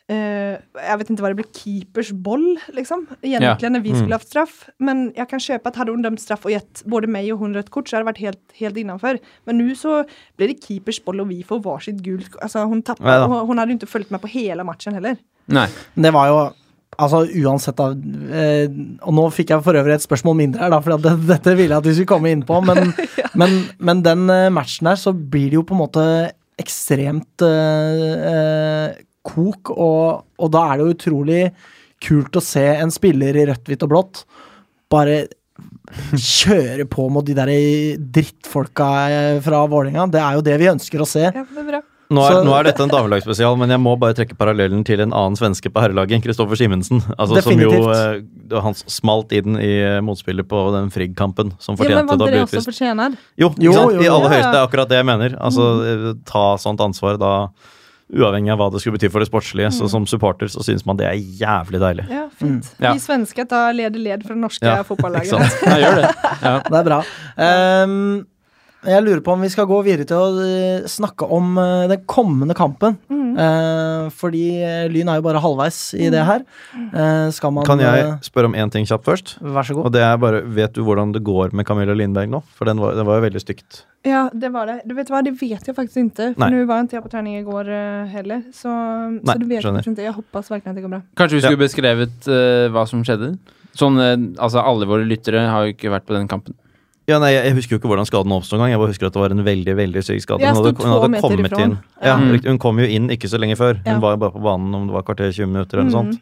[0.09, 2.45] eh, Jeg vet ikke hva det ble, keepers boll,
[2.77, 3.07] liksom.
[3.23, 3.99] Egentlig, når vi Mm.
[4.01, 4.69] skulle hatt straff.
[4.79, 7.55] Men jeg kan kjøpe at hadde hun dømt straff og gitt både meg og hun
[7.55, 9.19] rødt kort, så hadde det vært helt, helt innenfor.
[9.47, 10.05] Men nå så
[10.39, 13.27] ble det keepers boll, og vi får varsitt gult Altså, hun tappet, da.
[13.27, 15.17] hun hadde jo ikke fulgt med på hele matchen heller.
[15.49, 15.67] Nei.
[15.97, 16.39] Det var jo
[16.99, 18.69] Altså uansett da eh,
[19.05, 21.75] Og nå fikk jeg for øvrig et spørsmål mindre her, da, for det, dette ville
[21.75, 22.61] jeg at vi skulle komme inn på.
[22.65, 22.95] Men,
[23.35, 26.05] men, men den eh, matchen her, så blir det jo på en måte
[26.59, 28.95] ekstremt eh, eh,
[29.27, 31.43] kok, og, og da er det jo utrolig
[32.07, 34.23] kult å se en spiller i rødt, hvitt og blått
[34.93, 35.25] bare
[36.19, 37.51] kjøre på mot de der
[38.13, 40.09] drittfolka eh, fra Vålerenga.
[40.13, 41.27] Det er jo det vi ønsker å se.
[41.31, 41.83] Ja, det er bra.
[42.07, 45.01] Nå er, Så- nå er dette en damelagsspesial, men jeg må bare trekke parallellen til
[45.03, 47.01] en annen svenske på herrelaget, Kristoffer Simensen.
[47.19, 51.75] Altså, som jo eh, det Han smalt inn i eh, motspillet på den Frigg-kampen, som
[51.75, 53.19] Ja, men fortjente var å bli også utvist.
[53.43, 54.13] Jo, Jo, jo, i jo.
[54.15, 54.37] aller Ja, ja.
[54.37, 55.35] høyeste, det er akkurat det jeg mener.
[55.41, 57.33] Altså, eh, Ta sånt ansvar da,
[58.13, 59.71] uavhengig av hva det skulle bety for det sportslige.
[59.75, 62.07] Så som supporter så synes man det er jævlig deilig.
[62.13, 62.69] Ja, fint.
[62.79, 62.93] Ja.
[62.95, 65.33] Vi svensker tar leder led fra det norske Ja, fotballaget.
[65.33, 65.67] ikke sant?
[65.67, 66.15] Jeg gjør det.
[66.43, 66.55] Ja.
[66.71, 67.01] Det er bra.
[67.43, 68.27] Ehm,
[68.87, 72.05] jeg lurer på om vi skal gå videre til å eh, snakke om eh, den
[72.09, 72.97] kommende kampen.
[73.11, 73.35] Mm.
[73.43, 74.45] Eh, fordi
[74.93, 76.45] Lyn er jo bare halvveis i det her.
[76.73, 79.37] Eh, skal man Kan jeg spørre om én ting kjapt først?
[79.43, 79.89] Vær så god.
[79.89, 82.43] Og det er bare, Vet du hvordan det går med Camilla Lindberg nå?
[82.57, 83.83] For den var, det var jo veldig stygt.
[84.07, 84.79] Ja, det var det.
[84.87, 86.31] Du vet hva, det vet jeg faktisk ikke.
[86.37, 87.73] For nå var ikke jeg på trening i går
[88.13, 88.45] heller.
[88.55, 90.07] Så, Nei, så du vet faktisk ikke.
[90.07, 91.03] Jeg håper virkelig at det går bra.
[91.19, 93.35] Kanskje vi skulle beskrevet uh, hva som skjedde?
[93.77, 96.57] Sånn, uh, altså Alle våre lyttere har jo ikke vært på den kampen.
[97.07, 98.73] Ja, nei, Jeg husker jo ikke hvordan skaden oppsto engang.
[98.73, 100.43] Jeg bare husker at det var en veldig veldig syk skade.
[100.43, 101.63] Hun hadde, hun hadde kommet ifrån.
[101.63, 102.45] inn ja, mm.
[102.49, 103.77] Hun kom jo inn ikke så lenge før.
[103.79, 103.99] Hun Ja.
[104.03, 106.13] var jo bare på banen om det var kvarter 20 minutter eller noe Mm.
[106.13, 106.21] sånt.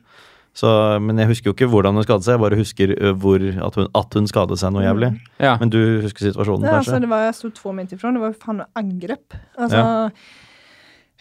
[0.55, 2.37] Så, men jeg husker jo ikke hvordan hun skadet seg.
[2.37, 5.21] Jeg bare husker hvor, at, hun, at hun skadet seg noe jævlig.
[5.41, 5.57] Ja.
[5.59, 8.33] Men du husker situasjonen, Ja, altså, det var, jeg sto to meter ifra, Det var
[8.39, 9.35] faen noe angrep.
[9.59, 10.13] Altså,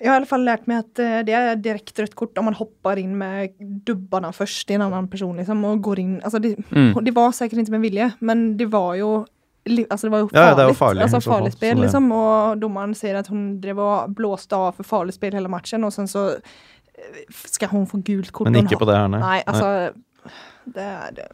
[0.01, 2.45] Jeg har i alle fall lært meg at eh, det er direkte rødt kort om
[2.45, 3.53] man hopper inn med
[3.85, 5.35] dubbene først i en annen person.
[5.37, 6.93] liksom, og går inn, altså det, Mm.
[7.03, 9.25] de var sikkert ikke med vilje, men det var jo
[9.63, 10.41] Altså, det var jo farlig.
[10.43, 12.09] Ja, det var farlig, altså, farlig fall, spill, liksom.
[12.11, 15.93] Og dommeren sier at hun drev og blåste av for farlig spill hele matchen, og
[15.95, 18.51] sen så eh, skal hun få gult kort.
[18.51, 19.21] Men ikke på det her, nei.
[19.23, 19.69] Nei, altså
[20.73, 21.29] det er det.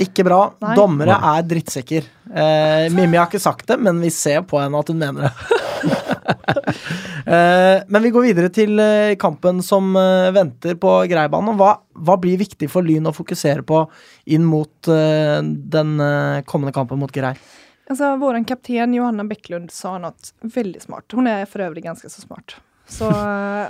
[0.00, 0.40] Ikke bra.
[0.64, 0.74] Nei.
[0.78, 2.06] Dommere er drittsekker.
[2.32, 5.32] Eh, Mimmi har ikke sagt det, men vi ser på henne at hun mener det.
[7.34, 11.58] eh, men vi går videre til eh, kampen som eh, venter på Greibanen.
[11.60, 13.84] Hva, hva blir viktig for Lyn å fokusere på
[14.30, 15.90] inn mot den
[16.48, 17.34] kommende kampen mot Grei?
[17.90, 21.10] Altså, Vår kapten Johanna Bekkelund sa noe veldig smart.
[21.12, 22.60] Hun er for øvrig ganske så smart.
[22.90, 23.06] Så,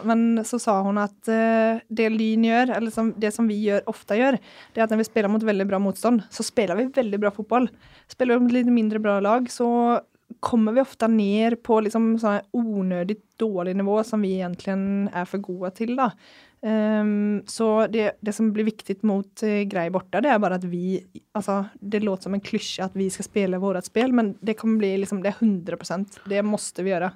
[0.09, 4.17] men så sa hun at det Lyn gjør, eller som, det som vi gjør, ofte
[4.17, 4.39] gjør,
[4.73, 7.33] det er at når vi spiller mot veldig bra motstand, så spiller vi veldig bra
[7.37, 7.69] fotball.
[8.13, 9.69] Spiller vi mot litt mindre bra lag, så
[10.41, 14.77] kommer vi ofte ned på liksom sånn onødig dårlig nivå som vi egentlig
[15.11, 15.97] er for gode til.
[15.99, 16.11] da.
[16.61, 20.67] Um, så det, det som blir viktig mot uh, Grei borte, det er bare at
[20.69, 20.99] vi
[21.33, 24.77] altså, Det låter som en klisjé at vi skal spille vårt spill, men det kan
[24.77, 27.15] bli liksom, det er 100% Det måtte vi gjøre.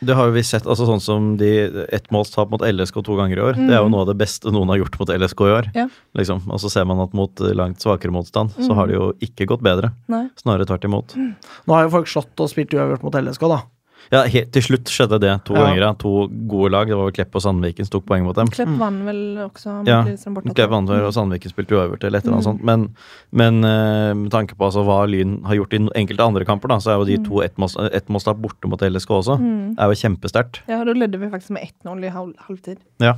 [0.00, 3.40] Det har jo vi sett, altså sånn som de ettmålstap mot LSK to ganger i
[3.40, 3.54] år.
[3.54, 3.90] Det er jo Mm.
[3.92, 5.70] noe av det beste noen har gjort mot LSK i år.
[5.74, 5.88] Ja.
[6.16, 6.42] Liksom.
[6.50, 8.74] Og så ser man at mot eh, langt svakere motstand, så Mm.
[8.76, 9.92] har det jo ikke gått bedre.
[10.08, 10.28] Nei.
[10.36, 11.14] Snarere tvert imot.
[11.16, 13.62] Nå har jo folk slått og spilt uavgjort mot LSK, da.
[14.12, 15.64] Ja, helt, til slutt skjedde det to Ja.
[15.64, 15.78] ganger.
[15.80, 15.92] Ja.
[15.94, 16.86] To gode lag.
[16.88, 18.46] Det var vel Klepp og Sandviken som tok poeng mot dem.
[18.48, 20.02] Klepp vant vel også mot Ja.
[20.04, 22.50] Klepp vant vel, og Sandviken spilte uavgjort eller et eller annet Mm.
[22.52, 22.62] sånt.
[22.64, 22.96] Men,
[23.32, 26.76] men uh, med tanke på altså, hva Lyn har gjort i enkelte andre kamper, da,
[26.76, 29.38] så er jo de to ettmåls- ettmålstap borte mot LSK også.
[29.40, 29.74] Mm.
[29.76, 30.60] Det er jo kjempesterkt.
[30.68, 32.78] Ja, da ledde vi faktisk med 1-0 i halv, halvtid.
[33.00, 33.14] Ja.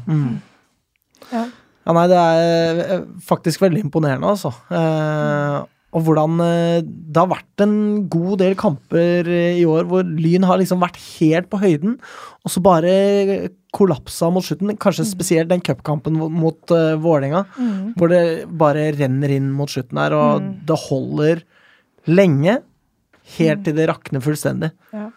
[1.33, 1.46] Ja.
[1.87, 4.51] Ja, nei, det er eh, faktisk veldig imponerende, altså.
[4.75, 10.03] Eh, og hvordan eh, Det har vært en god del kamper eh, i år hvor
[10.05, 11.94] Lyn har liksom vært helt på høyden,
[12.44, 14.75] og så bare kollapsa mot slutten.
[14.81, 17.94] Kanskje spesielt den cupkampen mot- uh, Vålerenga, Mm.
[17.96, 20.66] hvor det bare renner inn mot slutten her, og Mm.
[20.66, 21.42] det holder
[22.09, 22.62] lenge.
[23.38, 24.70] Helt til det rakner fullstendig.
[24.92, 25.11] Ja.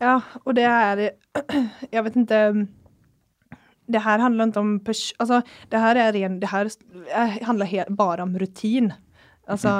[0.00, 1.10] ja, og det er
[1.92, 2.68] Jeg vet ikke
[3.90, 6.68] det her handler ikke om, pers- Altså, det her, er ren, det her
[7.42, 8.92] handler he- om rutin.
[9.50, 9.70] Alltså,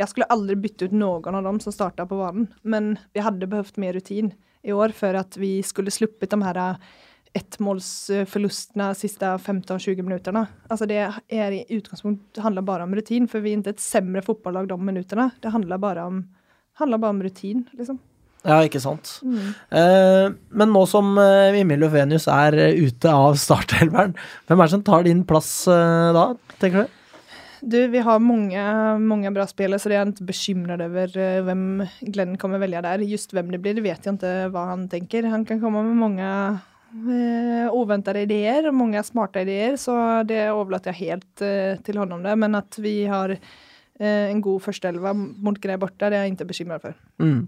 [0.00, 3.48] jeg skulle aldri bytte ut noen av dem som starta på banen, men vi hadde
[3.50, 4.32] behøvd mer rutin
[4.66, 6.90] i år for at vi skulle sluppet de her eh,
[7.38, 10.46] ettmålsförlusterna siste 15-20 minuterna.
[10.68, 13.80] Alltså det är i utgångspunkt, handler handlar bara om rutin, for vi er ikke et
[13.80, 15.30] sämre fotbollslag de minuterna.
[15.40, 16.24] Det handler bare om,
[16.74, 17.98] handlar bara om rutin, liksom.
[18.42, 19.18] Ja, ikke sant.
[19.22, 19.48] Mm.
[19.76, 24.14] Eh, men nå som uh, Mimmi Løvenius er eh, ute av startelveren,
[24.48, 26.30] hvem er det som tar din plass eh, da,
[26.62, 26.99] tenker du?
[27.60, 28.62] Du, vi har mange,
[29.04, 31.12] mange bra spillere, så jeg er ikke bekymret over
[31.44, 31.64] hvem
[32.08, 33.04] Glenn kommer velge der.
[33.04, 35.28] Just hvem det blir, det vet jeg ikke hva han tenker.
[35.28, 36.30] Han kan komme med mange
[37.72, 42.22] uventede ideer, idéer och många smarta idéer så det overlater jeg helt til till honom
[42.22, 42.36] det.
[42.36, 43.38] Men at vi har eh,
[44.00, 46.94] en god førsteelva mot Grej Borte det jeg ikke bekymra for.
[47.20, 47.42] Mm.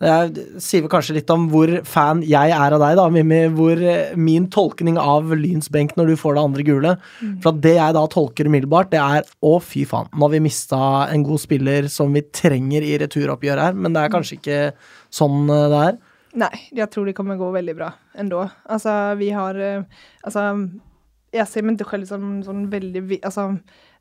[0.00, 0.30] Det er,
[0.64, 3.40] sier vel kanskje litt om hvor fan jeg er av deg, da, Mimmi.
[3.58, 6.94] Hvor eh, min tolkning av Lyns benk når du får det andre gule
[7.42, 10.44] For at det jeg da tolker umiddelbart, det er å, fy faen, nå har vi
[10.48, 10.80] mista
[11.12, 14.60] en god spiller som vi trenger i returoppgjøret her, men det er kanskje ikke
[15.12, 16.00] sånn eh, det er.
[16.38, 18.50] Nei, jeg tror det kommer gå veldig bra enda.
[18.68, 19.56] Altså, vi har,
[20.24, 20.42] Altså,
[21.34, 23.50] jeg ser meg ikke selv som sånn veldig alltså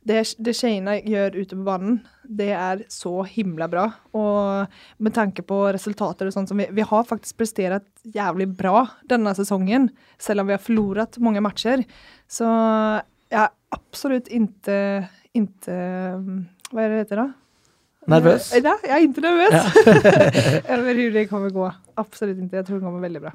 [0.08, 3.86] det, det Shana gjør ute på banen, det er så himla bra.
[4.18, 8.86] Og med tanke på resultater og sånt som vi, vi har faktisk prestert jævlig bra
[9.10, 9.90] denne sesongen,
[10.22, 11.84] selv om vi har forlorat mange matcher.
[12.32, 12.48] Så
[13.28, 14.80] jeg er absolutt ikke
[15.38, 15.68] inte,
[16.72, 17.28] Hva er det heter da?
[18.08, 18.54] Nervøs?
[18.56, 19.52] Ja, jeg er ikke nervøs.
[19.58, 21.68] Jeg Över hvordan det kommer gå.
[22.00, 22.56] Absolutt ikke.
[22.56, 23.34] Jeg tror det kommer veldig bra.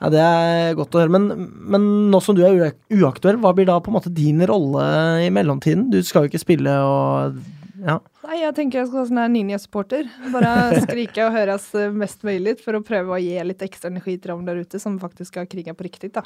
[0.00, 1.12] Ja, Det er godt å høre.
[1.12, 1.28] Men,
[1.72, 4.84] men nå som du er uaktuell, hva blir da på en måte din rolle
[5.24, 5.88] i mellomtiden?
[5.92, 7.38] Du skal jo ikke spille og
[7.86, 7.98] Ja.
[8.26, 10.06] Nei, jeg tenker jeg skal være sånn ninja-supporter.
[10.32, 14.16] Bare skrike og høres eh, mest möjligt for å prøve å gi litt ekstra energi
[14.16, 16.10] til dem der ute som faktisk har kriga på riktig.
[16.16, 16.24] Då.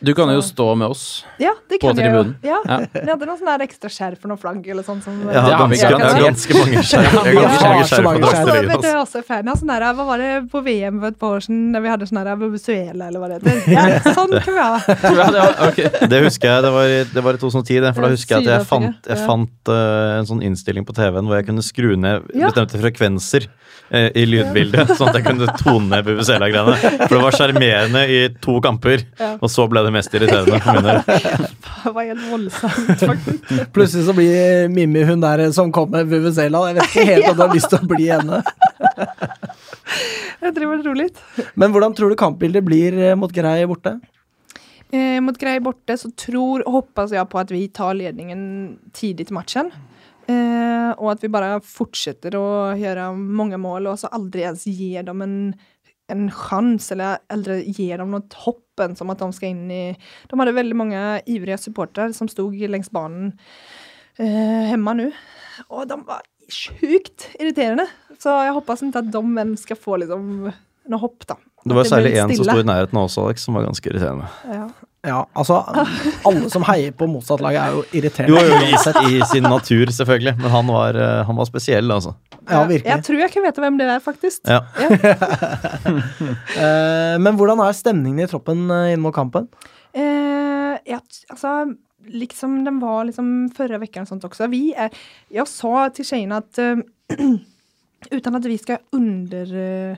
[0.00, 1.24] Du kan jo stå med oss.
[1.42, 2.12] Ja, det På kan jag ju.
[2.12, 2.36] tribunen.
[2.42, 2.74] Ja, Ja.
[3.08, 5.16] hadde noen sånne ekstra här extra noen flagg eller sånt som...
[5.26, 7.12] ja, Det har vi ganske, mange skjerf.
[7.14, 8.66] Ja, ganske mange skjerf skjerf.
[8.68, 9.18] Jag är altså.
[9.18, 11.72] också fan av sån här, vad var det på VM for et par år siden
[11.72, 13.72] da vi hadde sånn här Venezuela eller hva det heter?
[13.78, 15.72] Ja, sånn kan vi ha.
[15.76, 16.08] Det.
[16.14, 18.46] Det husker jeg, det var, i- det var i 2010, det, for da husker jeg
[18.46, 21.96] at jeg fant, jeg fant uh, en sånn innstilling på TV-en hvor jeg kunne skru
[21.98, 26.76] ned bestemte frekvenser uh, i lydbildet, sånn at jeg kunne tone ned BBCL-greiene.
[27.08, 29.04] For det var sjarmerende i to kamper,
[29.40, 31.00] og så ble det mest irriterende for min del.
[31.78, 33.50] Det var helt voldsomt, faktisk.
[33.74, 36.64] Plutselig så blir Mimmi hun der som kom med Vuvuzela.
[36.68, 38.40] Jeg vet ikke helt om du har lyst til å bli henne.
[40.42, 41.22] jeg tror det var roligt.
[41.54, 43.98] Men hvordan tror du kampbildet blir eh, mot Grei borte?
[44.90, 48.42] Eh, mot Grei borte så tror og håper jeg på at vi tar ledningen
[48.96, 49.72] tidlig til matchen.
[50.28, 55.06] Eh, og at vi bare fortsetter å gjøre mange mål og så aldri ens gir
[55.06, 55.36] dem en
[56.08, 59.96] en chans eller, eller ge dem något hoppen som att de ska in i...
[60.26, 63.38] De hade väldigt många ivriga supportrar som stod längs banen
[64.16, 65.12] eh, hemma nu.
[65.68, 67.86] Och de var sjukt irriterende.
[68.18, 70.48] Så jeg hoppas ikke at de menn skal få liksom
[70.88, 71.36] noe hopp, da.
[71.68, 74.28] Det var særlig én som sto i nærheten også, Alex, som var ganske irriterende.
[74.48, 74.68] Ja.
[75.08, 75.62] Ja, altså
[76.28, 78.36] Alle som heier på motsatt lag, er jo irriterende.
[78.36, 82.14] Jo, jo, i, i sin natur, selvfølgelig, men han var, eh, han var spesiell, altså.
[82.48, 82.88] Ja, virkelig.
[82.92, 84.44] Jeg tror jeg kan vite hvem det er, faktisk.
[84.48, 84.62] Ja.
[86.56, 86.78] Ja.
[87.24, 89.50] men hvordan er stemningen i troppen eh, inn mot kampen?
[89.96, 91.00] Eh, ja,
[91.32, 91.58] altså
[92.08, 94.46] liksom den var liksom förra veckan och sånt också.
[94.46, 94.90] Vi är,
[95.28, 96.78] jag sa till tjejerna att uh,
[98.10, 99.54] utan att vi ska under...
[99.54, 99.96] Uh,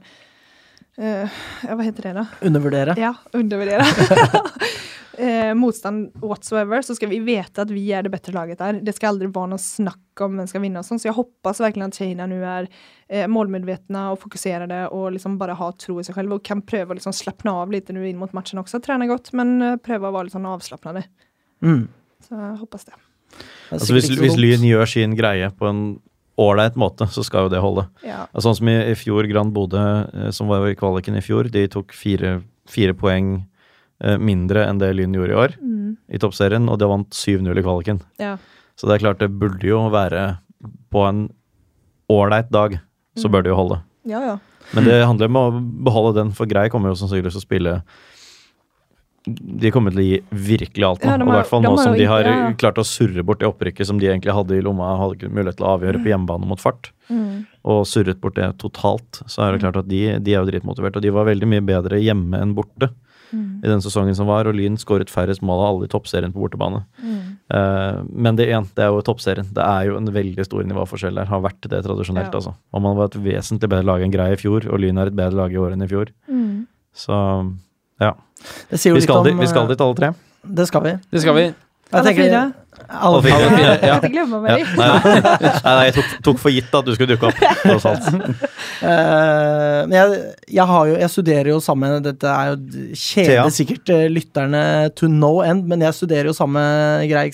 [0.98, 1.28] uh,
[1.62, 2.26] vad heter det då?
[2.46, 2.94] Undervurdere?
[2.98, 3.84] Ja, undervärdera.
[5.20, 8.80] eh, motstand whatsoever så skal vi vite at vi er det bedre laget der.
[8.84, 11.62] Det skal aldri være noe snakk om hvem skal vinne og sånn, Så jeg hoppas
[11.62, 12.68] virkelig at Kina nu er
[13.08, 16.96] eh, og fokuserer det, og liksom bare har tro i seg selv og kan pröva
[16.96, 18.80] liksom slappe av litt inn in mot matchen også.
[18.82, 21.04] Trene godt, men prøve å være litt sånn avslappende.
[21.62, 21.88] Mm.
[22.24, 22.96] Så jeg hoppas det.
[22.96, 24.38] Det Altså, hvis, hvis.
[24.38, 25.82] Lyn gjør sin greie på en
[26.40, 27.86] ålreit måte, så skal jo det holde.
[28.06, 28.24] Ja.
[28.30, 31.50] Altså, Sånn som i, i fjor, Grand Bodø, eh, som var i kvaliken i fjor,
[31.52, 32.38] de tok fire,
[32.70, 33.49] fire poeng eh,
[34.18, 35.96] mindre enn det Lyn gjorde i år Mm.
[36.08, 38.00] i toppserien, og det vant 7-0 i kvaliken.
[38.18, 38.36] ja.
[38.80, 40.38] Så det er klart, det burde jo være
[40.90, 41.28] på en
[42.08, 42.78] ålreit dag,
[43.14, 43.32] så Mm.
[43.32, 43.80] bør det jo holde.
[44.06, 44.38] Ja, ja.
[44.72, 47.82] Men det handler om å beholde den, for Grei kommer jo sannsynligvis til å spille
[49.60, 51.10] De kommer til å gi virkelig alt nå.
[51.10, 52.52] Ja, og i hvert fall nå som de har ja.
[52.56, 55.58] klart å surre bort det opprykket som de egentlig hadde i lomma, hadde ikke mulighet
[55.58, 57.44] til å avgjøre på hjemmebane mot fart, Mm.
[57.66, 60.96] og surret bort det totalt, så er det klart at de, de er jo dritmotiverte.
[60.96, 62.88] Og de var veldig mye bedre hjemme enn borte
[63.32, 63.60] Mm.
[63.64, 66.42] i den sesongen som var, og Lyn skåret færrest mål av alle i toppserien på
[66.42, 66.82] bortebane.
[67.02, 67.20] Mm.
[67.54, 69.46] Eh, men det igjen, det er jo toppserien.
[69.54, 71.30] Det er jo en veldig stor nivåforskjell der.
[71.30, 72.40] Har vært det tradisjonelt, Ja.
[72.40, 72.54] altså.
[72.74, 75.16] Og man var et vesentlig bedre lag enn Grei i fjor, og Lyn er et
[75.16, 76.10] bedre lag i år enn i fjor.
[76.28, 76.66] Mm.
[76.94, 77.14] Så
[78.00, 78.14] ja.
[78.70, 80.14] Det sier jo Vi litt skal, om dit, vi skal eh, dit alle tre.
[80.42, 80.92] Det skal vi.
[81.12, 81.54] Det skal vi.
[81.90, 82.40] Jeg Alle fire.
[82.88, 83.34] Alle fire.
[83.34, 83.96] Alle fire, ja.
[84.02, 84.62] Jeg glemmer meg.
[84.62, 84.66] Ja.
[84.78, 88.10] nei, nei, nei, jeg tok, tok for gitt at du skulle dukke opp, tross alt.
[88.80, 94.06] Eh, jeg, jeg, har jo, jeg studerer jo sammen Dette er jo kjeder sikkert eh,
[94.08, 94.62] lytterne
[94.96, 97.26] to no end, men jeg studerer jo sammen med grei,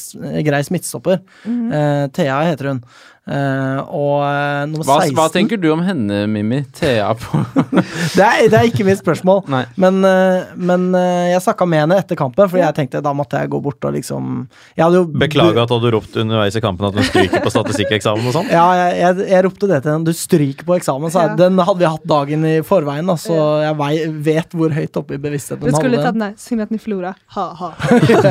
[0.49, 1.21] grei smittestopper.
[1.45, 1.77] Mm -hmm.
[1.77, 2.83] uh, Thea heter hun.
[3.27, 6.61] Eh, og eh, nummer Hva, 16 hva tenker du om henne, Mimmi?
[6.79, 7.41] Thea på
[8.15, 9.41] det, er, det er ikke mitt spørsmål.
[9.51, 9.65] Nei.
[9.83, 13.41] Men, uh, men uh, jeg snakka med henne etter kampen, Fordi jeg tenkte da måtte
[13.43, 14.45] jeg gå bort og liksom
[14.79, 18.31] jeg jo Beklager at du hadde ropt underveis i kampen at hun stryker på statistikkeksamen
[18.31, 18.53] og sånn.
[18.53, 20.07] Ja, jeg, jeg, jeg ropte det til henne.
[20.07, 21.11] Du stryker på eksamen.
[21.11, 21.35] Så Ja.
[21.37, 23.91] Den hadde vi hatt dagen i forveien, da, så jeg vei,
[24.29, 26.39] vet hvor høyt oppe i bevisstheten Du skulle hadde tatt nei, den.
[26.41, 27.19] Synd at ni förlorade.
[27.35, 27.73] Ha, ha.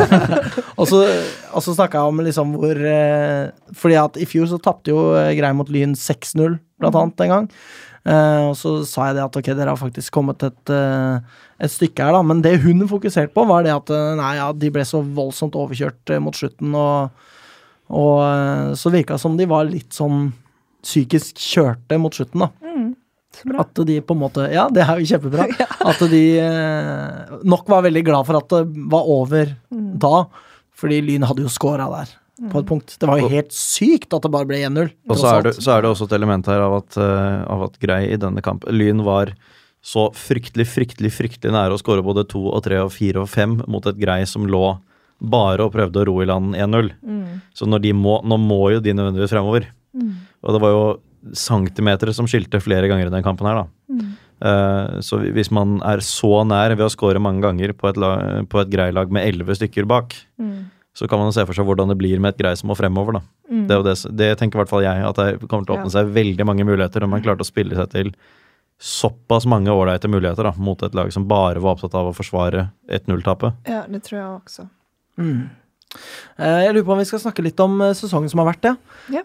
[0.79, 1.01] Og så,
[1.55, 2.79] og så snakka jeg om liksom hvor
[3.79, 7.49] Fordi at i fjor så tapte jo eh, mot Lyn 6-0, blant annet, en gang.
[8.05, 11.17] Uh, og så sa jeg det at ok, dere har faktisk kommet et, uh,
[11.57, 12.21] et stykke her, da.
[12.21, 16.13] Men det hun fokuserte på, var det at nei, ja, de ble så voldsomt overkjørt
[16.13, 17.09] uh, mot slutten, og,
[17.89, 20.27] og så virka det som de var litt sånn
[20.85, 22.51] psykisk kjørte mot slutten, da.
[22.61, 22.91] Mm.
[23.59, 25.49] At de på en måte Ja, det er jo kjempebra.
[25.89, 26.21] At de
[27.43, 28.61] nok var veldig glad for at det
[28.93, 29.97] var over Mm.
[29.99, 30.21] da.
[30.75, 32.13] Fordi Lyn hadde jo scora der,
[32.51, 32.95] på et punkt.
[32.99, 34.89] Det var jo helt sykt at det bare ble 1-0.
[35.09, 37.67] Og så er, det, så er det også et element her av at, eh, av
[37.69, 39.31] at Grei i denne kampen Lyn var
[39.85, 43.59] så fryktelig, fryktelig fryktelig nære å skåre både to og tre og fire og fem
[43.69, 44.65] mot et Grei som lå
[45.21, 46.91] bare og prøvde å ro i land 1-0.
[47.05, 47.41] Mm.
[47.55, 49.69] Så når de må, nå må jo de nødvendigvis fremover.
[49.95, 50.11] Mm.
[50.43, 50.85] Og det var jo
[51.39, 53.95] centimeter som skilte flere ganger i den kampen her, da.
[53.95, 54.13] Mm.
[54.35, 58.43] Uh, så hvis man er så nær ved å score mange ganger på et, lag,
[58.51, 60.65] på et Grei-lag med elleve stykker bak, Mm.
[60.95, 62.77] Så kan man jo se for seg hvordan det blir med et Grei som må
[62.79, 63.21] fremover, da.
[63.51, 63.65] Mm.
[63.67, 65.77] Det, er jo det, det tenker i hvert fall jeg, at det kommer til å
[65.81, 65.95] åpne Ja.
[65.97, 68.13] seg veldig mange muligheter om man klarte å spille seg til
[68.81, 72.69] såpass mange ålreite muligheter da, mot et lag som bare var opptatt av å forsvare
[72.91, 73.53] 1-0-tapet.
[73.71, 74.65] Ja, det tror jeg også.
[75.19, 75.49] Mm.
[76.37, 78.67] Eh, Jeg lurer på om vi skal snakke litt om eh, sesongen som har vært,
[78.69, 78.75] ja.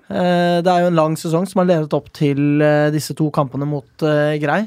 [0.09, 2.63] Eh, Det er jo en lang sesong som har ledet opp til
[2.95, 4.61] disse to kampene mot Grei.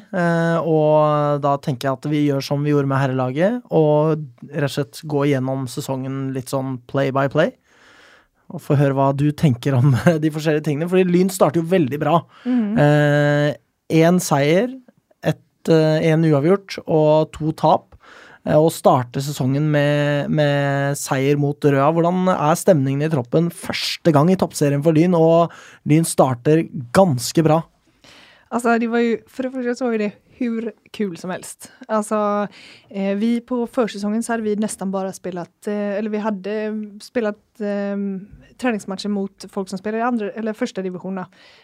[0.64, 4.76] Og da tenker jeg at vi gjør som vi gjorde med herrelaget, og rett og
[4.78, 7.54] slett gå gjennom sesongen litt sånn play by play.
[8.54, 10.90] Og få høre hva du tenker om de forskjellige tingene.
[10.90, 12.20] Fordi Lyn starter jo veldig bra.
[12.46, 14.20] Mm.
[14.22, 14.74] Seier,
[15.64, 17.93] én uavgjort og to tap.
[18.46, 21.92] Eh, Og starte sesongen med, med seier mot Røa.
[21.96, 25.16] Hvordan er stemningen i troppen første gang i toppserien for Lyn?
[25.18, 25.54] Og
[25.90, 26.66] Lyn starter
[26.96, 27.64] ganske bra.
[28.54, 31.72] Altså, det var jo, for det første så var det hur kul som helst.
[31.88, 32.48] Alltså
[32.90, 37.62] eh, vi på försäsongen så hade vi nästan bara spelat, eh, eller vi hade spelat
[37.62, 37.98] eh,
[38.58, 41.18] träningsmatcher mot folk som spiller i andre, eller första division.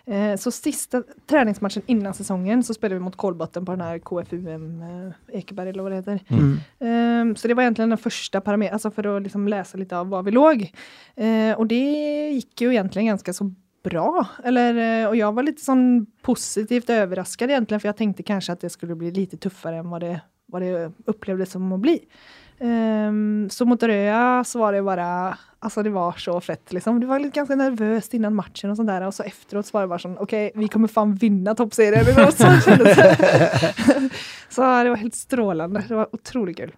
[0.06, 4.82] Eh, så siste treningsmatchen innan sesongen så spiller vi mot Kolbotten på den her KFUM
[4.82, 6.20] eh, Ekeberg eller hva det heter.
[6.30, 6.54] Mm.
[6.80, 10.10] Eh, så det var egentlig den første parameteren, altså for å liksom lese litt av
[10.10, 10.68] var vi låg.
[11.16, 11.84] Eh, og det
[12.40, 13.50] gikk jo egentlig ganske så
[13.86, 14.26] bra.
[14.44, 14.76] Eller,
[15.08, 15.86] og jeg var litt sånn
[16.26, 20.02] positivt overrasket, egentlig, for jeg tenkte kanskje at det skulle bli litt tøffere enn hva
[20.04, 20.18] det,
[20.52, 21.96] vad det opplevdes som å bli.
[22.60, 27.00] Ehm, så mot Røya så var det bare alltså det var så fett liksom.
[27.00, 29.02] Du var litt ganske nervøs innan matchen och sånt där.
[29.02, 32.06] Och så efteråt så var det bara sånn OK, vi kommer fan vinna toppserien.
[32.16, 32.32] Var
[34.50, 34.90] så det.
[34.90, 35.84] var helt strålende.
[35.88, 36.72] Det var utrolig kul.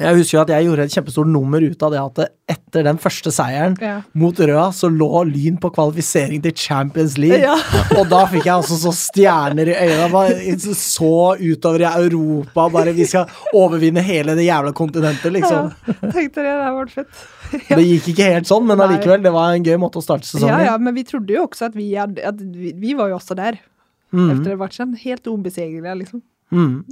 [0.00, 2.20] Jeg husker jo at jeg gjorde et kjempestort nummer ut av det at
[2.54, 3.98] etter den første seieren Ja.
[4.16, 7.38] mot Røa, så lå Lyn på kvalifisering til Champions League.
[7.42, 7.54] Ja.
[7.98, 10.08] Og da fikk jeg også så stjerner i øynene.
[10.12, 12.68] Bare så utover i Europa.
[12.72, 15.68] Bare vi skal overvinne hele det jævla kontinentet, liksom.
[15.70, 17.12] Ja, tenkte det, det var fett.
[17.50, 17.68] fett.
[17.76, 20.32] Det gikk ikke helt sånn, men allikevel, det var en gøy måte å starte Ja,
[20.38, 20.64] sesongen.
[20.70, 23.36] ja, men vi trodde jo også at vi, hadde, at vi, vi var jo også
[23.38, 23.60] der.
[24.10, 24.30] Mm.
[24.32, 24.94] efter matchen.
[25.04, 26.22] Helt obesegliga liksom.
[26.50, 26.82] Mm.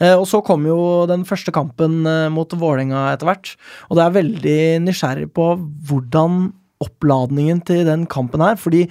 [0.00, 0.78] Eh, og så kom jo
[1.10, 3.54] den første kampen eh, mot Vålerenga etter hvert.
[3.88, 5.50] Og det er veldig nysgjerrig på
[5.90, 6.48] hvordan
[6.84, 8.58] oppladningen til den kampen er.
[8.60, 8.84] Fordi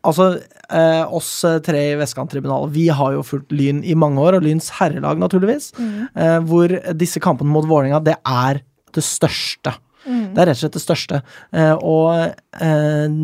[0.00, 0.32] altså,
[0.72, 1.30] eh, oss
[1.66, 5.72] tre i Vestkanttribunalet, vi har jo fulgt Lyn i mange år, og Lyns herrelag, naturligvis.
[6.16, 9.76] Eh, hvor disse kampene mot Vålerenga, det er det største.
[10.02, 11.20] Det er rett og slett det største.
[11.54, 13.14] Eh, og eh,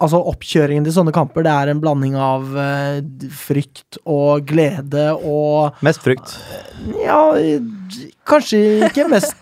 [0.00, 3.00] altså oppkjøringen til sånne kamper, det er en blanding av uh,
[3.36, 6.34] frykt og glede og Mest frykt.
[7.04, 7.20] Ja,
[8.30, 9.34] kanskje ikke mest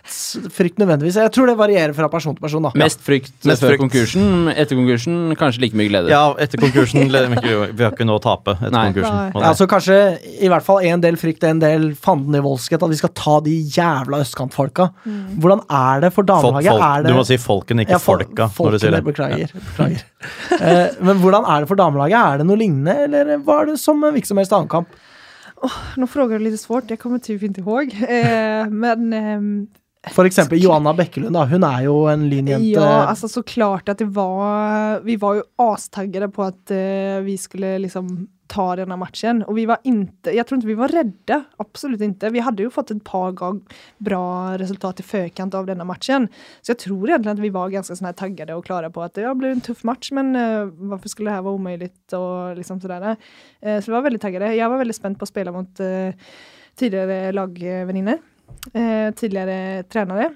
[0.57, 1.18] frykt nødvendigvis.
[1.20, 2.70] Jeg tror det varierer fra person til person, da.
[2.80, 3.82] Mest frykt Mest før frykt.
[3.84, 4.49] konkursen.
[4.55, 6.11] Etter konkursen kanskje like mye glede.
[6.12, 8.86] Ja, etter konkursen leder vi ikke- Vi har ikke noe å tape etter Nei.
[8.93, 9.32] konkursen.
[9.34, 9.43] Nei.
[9.45, 9.99] Ja, så kanskje
[10.43, 12.82] i hvert fall en del frykt, en del fanden i voldskhet.
[12.82, 14.91] At vi skal ta de jævla østkantfolka.
[15.39, 16.72] Hvordan er det for folk, damelaget?
[16.72, 18.49] folk, er det, du må si folken, ikke Ja, fol- folka.
[18.49, 19.05] når du sier det.
[19.05, 19.49] Beklager.
[19.53, 20.03] beklager.
[20.61, 22.18] Eh, men hvordan er det for damelaget?
[22.34, 24.89] Er det noe lignende, eller var det som en hvilken som helst annen kamp?
[25.96, 27.94] Nu frågar du lite svårt, jag kommer typ inte ihåg.
[28.09, 29.66] Eh, men ehm,
[30.07, 31.44] For eksempel Johanna Bekkelund, da.
[31.51, 32.78] Hun er jo en lynjente.
[32.78, 37.34] ja, altså så klart at det var, vi var jo astaggere på at uh, vi
[37.40, 39.42] skulle liksom ta denne matchen.
[39.44, 41.38] Og vi var ikke Jeg tror ikke vi var redde.
[41.61, 42.30] Absolutt ikke.
[42.32, 46.30] Vi hadde jo fått et par ganger bra resultat i förkant av denne matchen.
[46.62, 49.18] Så jeg tror egentlig at vi var ganske sånn her taggade Og klare på at
[49.18, 51.90] det ble en tuff match, men uh, hvorfor skulle det her være umulig?
[52.16, 53.18] Og liksom sådär.
[53.66, 54.55] Uh, så vi var veldig taggede.
[54.57, 55.74] Jeg var veldig spent på å spille mot
[56.78, 58.20] Tidligere tidigare lagväninnor,
[58.74, 60.30] eh, tidligere trenere.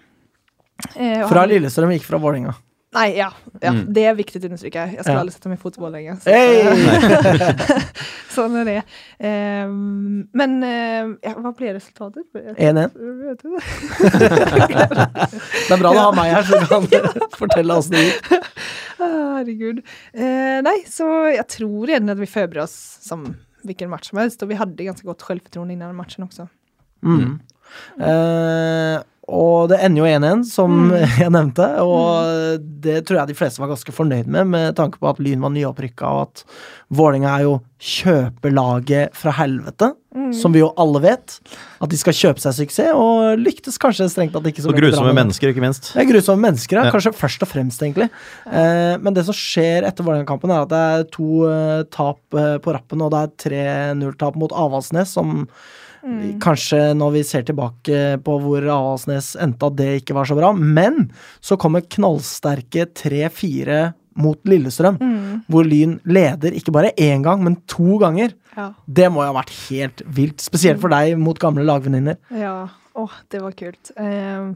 [0.97, 2.55] Eh, Fra han- Lillestrøm gikk fra Vålerenga.
[2.93, 3.31] Nei, ja,
[3.63, 3.87] ja Mm.
[3.95, 4.83] det er viktig å understreke.
[4.93, 5.31] Jeg skal Ja.
[5.33, 6.17] sette meg mig i fotboll längre.
[6.21, 6.63] Så, Hey!
[8.35, 8.83] Sånn er det.
[9.19, 12.27] Eh, men eh, ja, hva blev resultatet?
[12.35, 12.93] 1-1.
[12.93, 13.61] Jag vet inte.
[15.69, 16.87] Det er bra du har meg her, så du kan
[17.39, 18.31] fortelle åssen det gikk.
[19.03, 19.81] Ah, Herregud.
[20.15, 23.25] Eh, nej, så jeg tror igjen at vi forbereder oss som
[23.67, 26.49] hvilken match som helst Og vi hadde ganske godt självförtroende innan matchen også.
[27.03, 27.41] Mm.
[28.01, 28.99] Eh,
[29.33, 31.07] og det ender jo 1-1, som Mm.
[31.23, 31.67] jeg nevnte.
[31.81, 35.41] Og det tror jeg de fleste var ganske fornøyd med, med tanke på at Lyn
[35.45, 36.43] var nyopprykka, og at
[36.93, 40.35] Vålerenga er jo kjøpelaget fra helvete, Mm.
[40.37, 41.39] som vi jo alle vet.
[41.81, 45.15] At de skal kjøpe seg suksess, og lyktes kanskje strengt tatt ikke så Og grusomme
[45.17, 45.95] mennesker, ikke minst.
[45.95, 46.85] Det er grusomme mennesker, ja.
[46.85, 46.93] Ja.
[46.93, 48.11] kanskje først og fremst, egentlig.
[48.45, 52.59] Eh, men det som skjer etter Vålerenga-kampen, er at det er to eh, tap eh,
[52.61, 55.47] på rappen, og det er 3-0-tap mot Avaldsnes, som
[56.03, 56.39] Mm.
[56.43, 60.53] kanskje når vi ser tilbake på hvor Avaldsnes endte, at det ikke var så bra.
[60.53, 65.45] Men så kommer knallsterke 3-4 mot Lillestrøm, Mm.
[65.49, 68.35] hvor Lyn leder ikke bare én gang, men to ganger.
[68.57, 72.17] Ja, Det må jo ha vært helt vilt, spesielt for deg mot gamle lagvenninner.
[72.31, 72.69] ja.
[72.95, 73.91] Åh, det var kult.
[73.97, 74.53] Eh,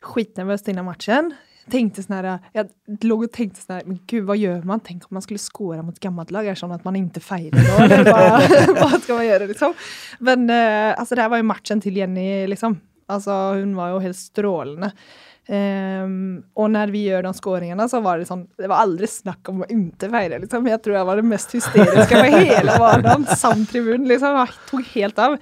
[0.00, 1.32] skitnervøs innan matchen.
[1.72, 4.82] Tänkte sånn her, jeg lå og tenkte sånn her, men gud hva gjør man?
[4.84, 7.56] Tenk om man skulle skåre mot gammelt lag, Er det sånn at man ikke feirer
[7.56, 7.76] nå?
[7.86, 9.76] Eller hva skal ska man gjøre, liksom?
[10.24, 12.76] Men uh, altså, det her var jo matchen til Jenny liksom.
[13.10, 14.90] Altså, hun var jo helt strålende.
[15.44, 19.50] Um, og når vi gjør de skåringene, så var det sånn det var aldri snakk
[19.52, 20.70] om å ikke feire, liksom.
[20.70, 23.28] Jeg tror jeg var det mest hysteriske på hele hverdagen.
[23.44, 24.40] Samt tribun liksom.
[24.40, 25.38] Jeg tok helt av.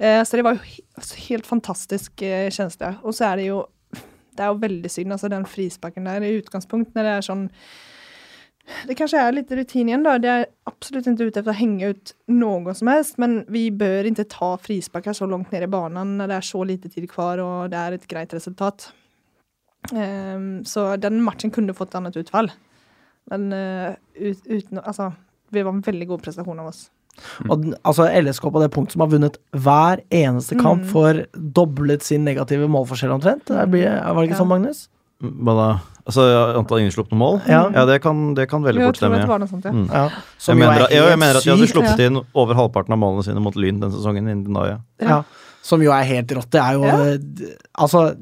[0.00, 2.94] Uh, så det var jo altså, helt fantastisk uh, kjensle.
[3.02, 3.60] Og så er det ju,
[4.36, 7.48] det er jo veldig synd, altså, den frisparken der i utgangspunktet, når det er sånn
[8.86, 10.16] det kanskje er litt rutin igjen, da.
[10.20, 14.06] Det er absolutt ikke ute etter å henge ut noe som helst, men vi bør
[14.10, 17.42] ikke ta frisparkar så langt ned i banen når det er så lite tid kvar
[17.42, 18.90] og det er et greit resultat.
[19.90, 22.52] Um, så den matchen kunne fått et annet utfall.
[23.32, 25.10] Men uh, ut, uten, Altså,
[25.50, 26.86] det var en veldig god prestasjon av oss.
[27.48, 30.90] Og altså LSK på det punktet som har vunnet hver eneste kamp, Mm.
[30.92, 33.44] får doblet sin negative målforskjell omtrent.
[33.46, 34.44] Det blir, var det ikke Ja.
[34.44, 34.88] sånn, Magnus?
[35.22, 35.80] Hva da?
[36.06, 36.22] Altså
[36.56, 37.42] antall innslupne mål?
[37.46, 37.68] Ja.
[37.86, 39.20] det, kan, det kan veldig Jeg fort tror stemme.
[39.20, 39.46] det Ja.
[39.46, 39.70] sånt, ja.
[39.70, 39.86] Mm.
[39.92, 40.08] Ja,
[40.48, 43.24] Jeg mener, er at- jeg mener at de hadde sluppet inn over halvparten av målene
[43.24, 44.26] sine mot Lyn den sesongen.
[44.66, 44.78] ja.
[45.00, 45.22] Ja,
[45.62, 46.50] som jo er helt rått.
[46.50, 47.18] Det er jo Ja.
[47.78, 48.16] Altså,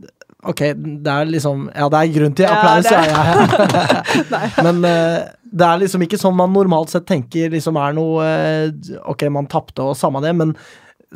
[0.45, 4.55] ok, det er liksom Ja, det er grunn til applaus, det- ja, ja, jeg.
[4.65, 8.71] Men eh, det er liksom ikke sånn man normalt sett tenker liksom er noe eh,
[9.09, 10.53] Ok, man tapte og samme det, men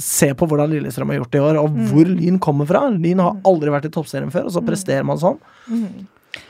[0.00, 1.86] se på hvordan Lillestrøm har gjort det i år, og Mm.
[1.90, 2.86] hvor Lyn kommer fra.
[2.90, 5.38] Lyn har aldri vært i toppserien før, og så presterer man sånn.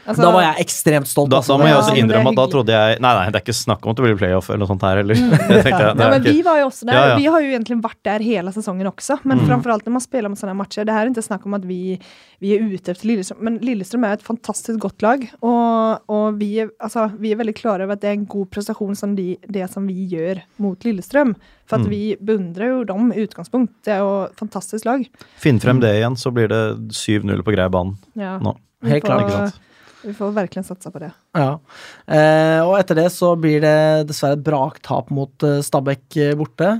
[0.06, 1.30] Altså, Da var jeg ekstremt stolt.
[1.32, 3.54] Da, da må jeg også innrømme at da trodde jeg Nei, nei, det er ikke
[3.56, 5.14] snakk om at det blir playoff eller noe sånt her heller.
[5.52, 6.94] Det Ja, men ikke, vi var jo også der.
[6.98, 7.16] Ja, ja.
[7.18, 9.18] Vi har jo egentlig vært der hele sesongen også.
[9.24, 9.46] Men Mm.
[9.48, 10.84] framförallt når man spiller med sånne matcher.
[10.86, 11.98] Det her er ikke snakk om at vi,
[12.42, 15.26] vi er ute etter Lillestrøm, Men Lillestrøm er et fantastisk godt lag.
[15.42, 18.50] Og, og vi, er, altså, vi er, veldig klare over at det er en god
[18.54, 21.34] prestasjon som de, det som vi gjør mot Lillestrøm.
[21.66, 21.90] For at Mm.
[21.90, 23.72] vi beundrer jo dem i utgangspunkt.
[23.84, 25.02] Det er jo et fantastisk lag.
[25.40, 28.38] Finn frem det igjen, så blir det 7-0 på grei banen Ja.
[28.38, 28.54] nå.
[28.84, 29.60] Helt klart, ikke sant?
[30.02, 31.12] Vi får virkelig satsa på det.
[31.38, 31.58] Ja.
[32.06, 33.74] Eh, og etter det så blir det
[34.08, 36.72] dessverre et braktap mot eh, Stabæk eh, borte.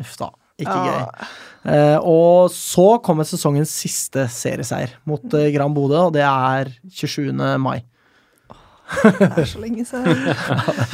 [0.00, 0.84] Uff da, ikke Ja.
[0.92, 1.26] gøy.
[1.64, 7.32] Eh, og så kommer sesongens siste serieseier mot eh, Gran Bodø, og det er 27.
[7.58, 7.82] mai.
[9.02, 10.06] Det er så lenge sedan.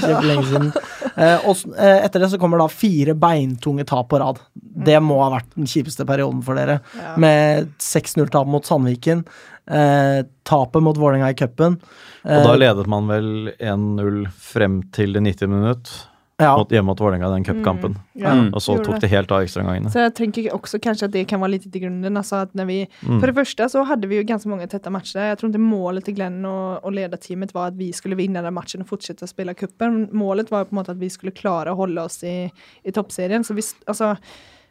[0.01, 0.70] Kjempelenge siden.
[1.14, 4.40] Eh, og eh, etter det så kommer da fire beintunge tap på rad.
[4.55, 6.80] Det må ha vært den kjipeste perioden for dere.
[6.98, 7.14] Ja.
[7.20, 9.24] Med 6-0-tap mot Sandviken,
[9.70, 11.80] eh, tapet mot Vålerenga i cupen.
[12.24, 15.92] Og da Eh, ledet man vel 1-0 frem til det 90 minutt
[16.41, 17.97] ja, mot, hjemme mot Vålerenga, den cupkampen.
[18.14, 18.51] Ja, Mm.
[18.55, 19.01] Og så tok det.
[19.07, 19.91] det helt av ekstraomgangene.
[19.93, 22.16] Så jeg tenker også kanskje at det kan være litt i grunnen.
[22.16, 23.20] Altså at när vi, Mm.
[23.20, 25.20] For det første så hadde vi jo ganske mange tette matcher.
[25.20, 28.55] Jeg tror ikke målet til Glenn og, og lederteamet var at vi skulle vinne den
[28.55, 30.09] matchen og fortsette å spille kuppen.
[30.12, 32.51] Målet var på en måte at vi skulle klare å holde oss i,
[32.84, 33.45] i toppserien.
[33.45, 34.22] Så vi, altså alltså,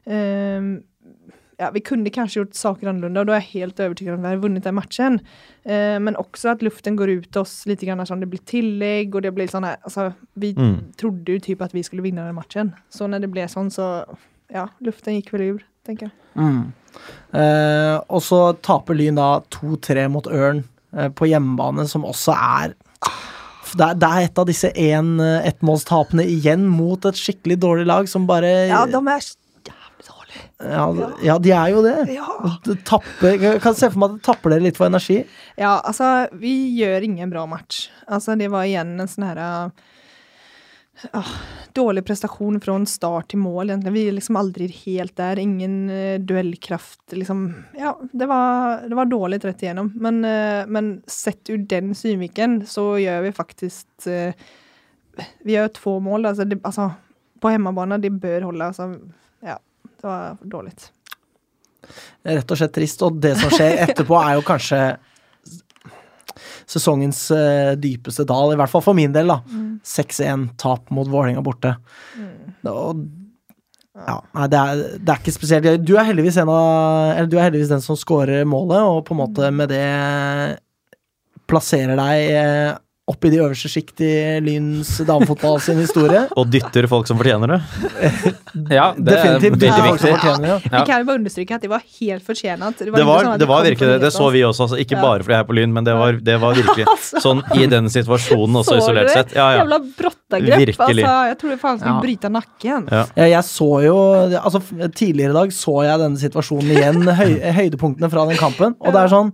[0.05, 0.82] ehm,
[1.60, 4.24] ja, vi kunde kanske gjort saker annorlunda och då är jag helt övertygad om att
[4.24, 5.20] vi hade vunnit den matchen.
[5.64, 9.22] Eh, men också att luften går ut oss lite grann som det blir tillägg och
[9.22, 10.76] det blir sådana, alltså vi Mm.
[10.97, 12.72] trodde ju typ att vi skulle vinna den matchen.
[12.89, 14.05] Så när det blev sånn så,
[14.53, 16.12] ja, luften gikk vel ur, tenker jeg.
[16.36, 16.72] Mm.
[17.34, 20.64] Eh, og så taper Lyn da 2-3 mot Ørn
[20.97, 22.74] eh, på hjemmebane, som også er
[23.78, 27.86] det er, det er et av disse en, eh, ettmålstapene igjen mot et skikkelig dårlig
[27.86, 29.20] lag som bare Ja, de er
[30.59, 31.95] jævlig ja, ja, de er jo det.
[32.13, 32.55] Ja.
[32.65, 35.23] Det tapper, jeg kan se for meg at det tapper dere litt for energi.
[35.57, 37.88] ja, altså, vi gjør ingen bra match.
[38.07, 39.41] Altså, det var igjen en sånn her
[41.13, 41.32] ah,
[41.73, 43.93] Dårlig prestasjon fra start til mål, egentlig.
[43.95, 45.39] Vi er liksom aldri helt der.
[45.39, 47.45] Ingen uh, duellkraft, liksom.
[47.77, 49.91] Ja, det var, det var dårlig rett igjennom.
[49.95, 54.34] Men, uh, men sett ur den synviken så gjør vi faktisk uh,
[55.45, 56.25] Vi gjør to mål.
[56.32, 56.89] Altså, det, altså,
[57.39, 58.71] på hjemmebane, de bør holde.
[58.73, 58.89] Altså,
[59.45, 59.59] ja,
[60.00, 60.74] det var dårlig.
[62.24, 63.06] Rett og slett trist.
[63.06, 64.82] Og det som skjer etterpå, er jo kanskje
[66.70, 69.39] sesongens eh, dypeste dal, i hvert fall for min del, da.
[69.86, 71.74] 6-1-tap mot Vålerenga borte.
[72.70, 73.06] Og
[74.00, 75.80] ja, nei, det er, det er ikke spesielt gøy.
[75.84, 79.16] Du er heldigvis en av Eller du er heldigvis den som scorer målet, og på
[79.16, 80.60] en måte med det
[81.50, 82.78] plasserer deg eh,
[83.10, 84.10] opp i de øverste sjikt i
[84.45, 86.28] Lyns damefotball sin historie.
[86.39, 87.62] Og dytter folk som fortjener det.
[88.70, 89.64] Ja, det Definitivt.
[89.64, 90.10] er veldig viktig.
[90.10, 90.36] Ja.
[90.49, 90.55] Ja.
[90.80, 92.64] Vi kan jo bare understryke at de var helt fortjent.
[92.80, 93.99] Det Det var, sånn det var de virkelig det.
[94.03, 94.66] Det så vi også.
[94.68, 95.01] Altså, ikke Ja.
[95.03, 97.22] bare fordi jeg er på Lyn, men det var, det var virkelig Altså.
[97.24, 99.34] sånn i den situasjonen også, Så isolert sett.
[99.38, 99.64] Ja, ja.
[99.64, 100.60] Jævla brottagrep.
[100.66, 101.05] Virkelig.
[101.05, 102.01] Altså, jeg tror jeg faen skulle Ja.
[102.05, 102.88] bryte nakken.
[102.91, 103.03] Ja.
[103.16, 103.97] Ja, jeg så jo
[104.43, 104.62] Altså,
[104.93, 109.01] tidligere i dag så jeg denne situasjonen igjen, høy, høydepunktene fra den kampen, og det
[109.05, 109.34] er sånn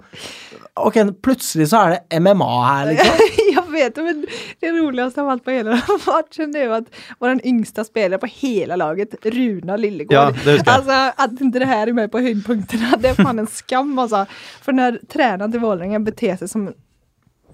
[0.75, 3.44] Ok, plutselig så er det MMA her, liksom.
[3.75, 4.25] Vet, men
[4.59, 5.75] det roligste av alt på hele
[6.07, 6.87] matchen det er at
[7.19, 10.31] vår yngste spiller på hele laget, Runa Lillegård Ja.
[10.65, 14.25] Alltså, att inte det här är med på höjdpunkterna, det är fan en skam alltså.
[14.61, 16.73] För när tränaren till Vålerenga beter sig som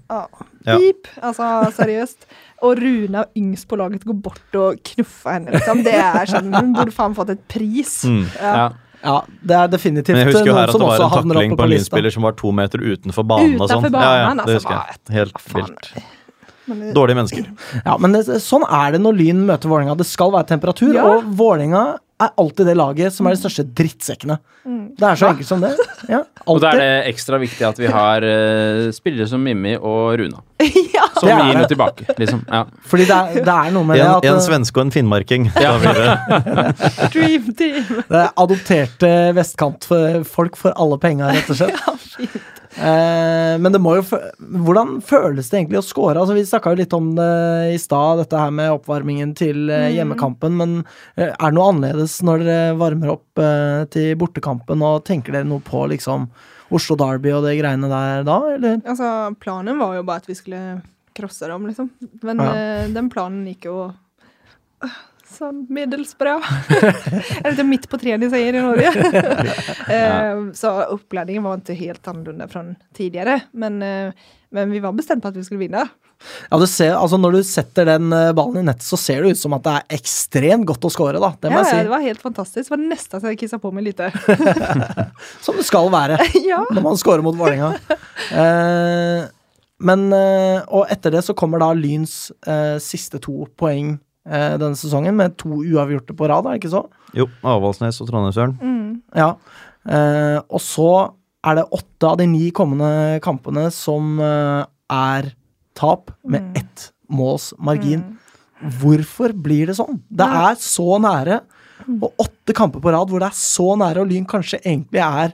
[0.08, 0.28] ja,
[0.64, 1.46] pip, Altså,
[1.76, 2.26] seriøst.
[2.62, 5.82] Og Runa yngst på laget går bort og knuffer henne liksom.
[5.82, 8.02] Det er sånn, hun borde fan fått et pris.
[8.06, 8.24] Mm.
[8.38, 8.68] Ja.
[9.02, 10.70] Ja, det er definitivt noen som også havner oppe på Men jeg husker jo her
[10.70, 13.56] at det var en takling på en på lynspiller som var to meter utenfor banen
[13.58, 13.86] og sånn.
[13.90, 14.98] Ja, ja, det altså, husker jeg.
[15.18, 15.92] Helt vilt.
[16.94, 17.48] Dårlige mennesker.
[17.82, 19.96] Ja, men det, sånn er det når Lyn møter Vålerenga.
[19.98, 21.02] Det skal være temperatur, Ja.
[21.08, 24.38] og Vålerenga er alltid det laget som er de største drittsekkene.
[24.62, 25.72] Det er så enkelt som det.
[26.10, 30.18] Ja, Og da er det ekstra viktig at vi har uh, spillere som Mimmi og
[30.20, 30.42] Runa.
[30.96, 31.08] ja.
[31.18, 32.44] Som Det gir noe tilbake, liksom.
[32.48, 32.64] Ja.
[32.90, 34.94] Fordi det er, det er noe med det En, at en eh, svenske og en
[34.94, 35.50] finnmarking.
[35.62, 35.74] Ja.
[35.82, 36.06] Det.
[37.14, 37.84] Dream team.
[38.08, 42.42] det er adopterte vestkantfolk for alle penga, rett og slett.
[42.72, 44.04] Eh, men det må jo
[44.64, 46.14] Hvordan føles det egentlig å score?
[46.16, 47.26] Altså, vi snakka jo litt om det
[47.74, 50.56] i stad, dette her med oppvarmingen til eh, hjemmekampen.
[50.56, 50.72] Men
[51.16, 55.48] eh, er det noe annerledes når dere varmer opp eh, til bortekampen, og tenker dere
[55.50, 56.30] noe på liksom
[56.72, 58.78] Oslo Derby og de greiene der da, eller?
[58.88, 59.10] Altså,
[59.42, 60.80] planen var jo bare at vi skulle
[61.12, 61.90] krosse dem, liksom.
[62.24, 62.52] Men Ja.
[62.56, 63.90] eh, den planen gikk jo
[65.34, 66.36] sånn middels bra.
[67.42, 68.92] Eller midt på treet de sier i Norge?
[69.96, 72.64] uh, Så opplæringen var ikke helt annerledes fra
[72.96, 73.40] tidligere.
[73.52, 75.86] Men, uh, men vi var bestemt på at vi skulle vinne.
[76.50, 79.34] Ja, du ser, altså Når du setter den eh, ballen i nettet, så ser det
[79.34, 81.32] ut som at det er ekstremt godt å score, da.
[81.40, 82.68] Det må Ja, jeg det var helt fantastisk.
[82.68, 84.10] Det var nesten så jeg kissa på meg lite.
[85.44, 86.62] Som det skal være ja.
[86.70, 87.72] når man scorer mot Vålerenga.
[88.30, 89.26] Uh,
[89.82, 93.96] men Og etter det så kommer da Lyns eh, siste to poeng
[94.26, 96.84] eh, denne sesongen, med to uavgjorte på rad, er det ikke så?
[97.16, 99.02] Jo, Avaldsnes og Trondheimsjøren Mm.
[99.16, 99.34] Ja.
[99.88, 101.12] Eh, og så
[101.44, 105.32] er det åtte av de ni kommende kampene som eh, er
[105.74, 106.56] tap med Mm.
[106.56, 108.18] ett måls margin.
[108.62, 110.00] Hvorfor blir det sånn?
[110.10, 111.40] Det er så nære,
[112.00, 115.32] og åtte kamper på rad hvor det er så nære, og Lyn kanskje egentlig er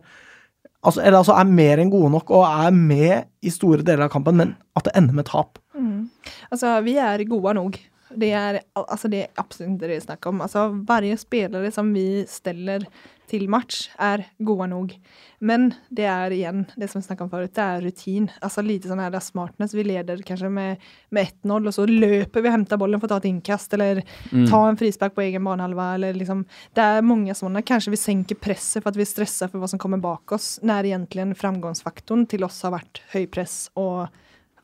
[0.82, 4.10] altså, Eller altså er mer enn gode nok og er med i store deler av
[4.14, 5.58] kampen, men at det ender med tap.
[5.76, 6.08] Mm.
[6.52, 7.76] Altså, vi er gode nog.
[8.14, 10.40] Det är, alltså, det är absolut inte det snack om.
[10.40, 12.86] Alltså, varje spelare som vi ställer
[13.28, 15.00] till match är goda nog.
[15.38, 18.30] Men det är igen, det som vi snackade om förut, det är rutin.
[18.40, 19.74] Alltså lite sån här er smartness.
[19.74, 20.76] Vi leder kanske med,
[21.08, 24.02] med 1-0 och så löper vi och hämtar bollen för att ta ett inkast eller
[24.50, 25.94] ta en frispark på egen banhalva.
[25.94, 27.62] Eller liksom, det är många sådana.
[27.62, 30.58] Kanske vi sänker pressen för att vi stressar för vad som kommer bak oss.
[30.62, 34.06] När egentligen framgångsfaktorn till oss har varit hög press och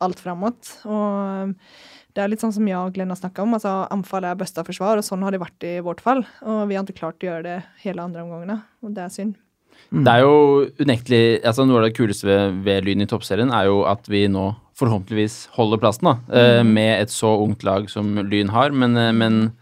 [0.05, 0.77] alt framåt.
[0.87, 1.55] Og
[2.15, 3.57] det er litt sånn som jeg og Glenn har snakka om.
[3.57, 6.23] altså Anfall er beste forsvar, og sånn har det vært i vårt fall.
[6.47, 9.41] Og vi har ikke klart å gjøre det hele andre omgangene, og det er synd.
[9.91, 13.69] Det er jo unektelig altså Noe av det kuleste ved, ved Lyn i toppserien er
[13.69, 16.15] jo at vi nå forhåpentligvis holder plassen, da.
[16.35, 18.75] eh, Med et så ungt lag som Lyn har.
[18.75, 19.53] Men, eh, men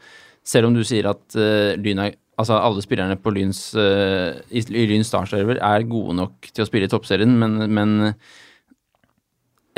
[0.45, 4.62] selv om du sier at eh, Lyn er Altså alle spillerne på Lyns uh, i,
[4.64, 8.14] i Lyns startserver er gode nok til å spille i toppserien, men, men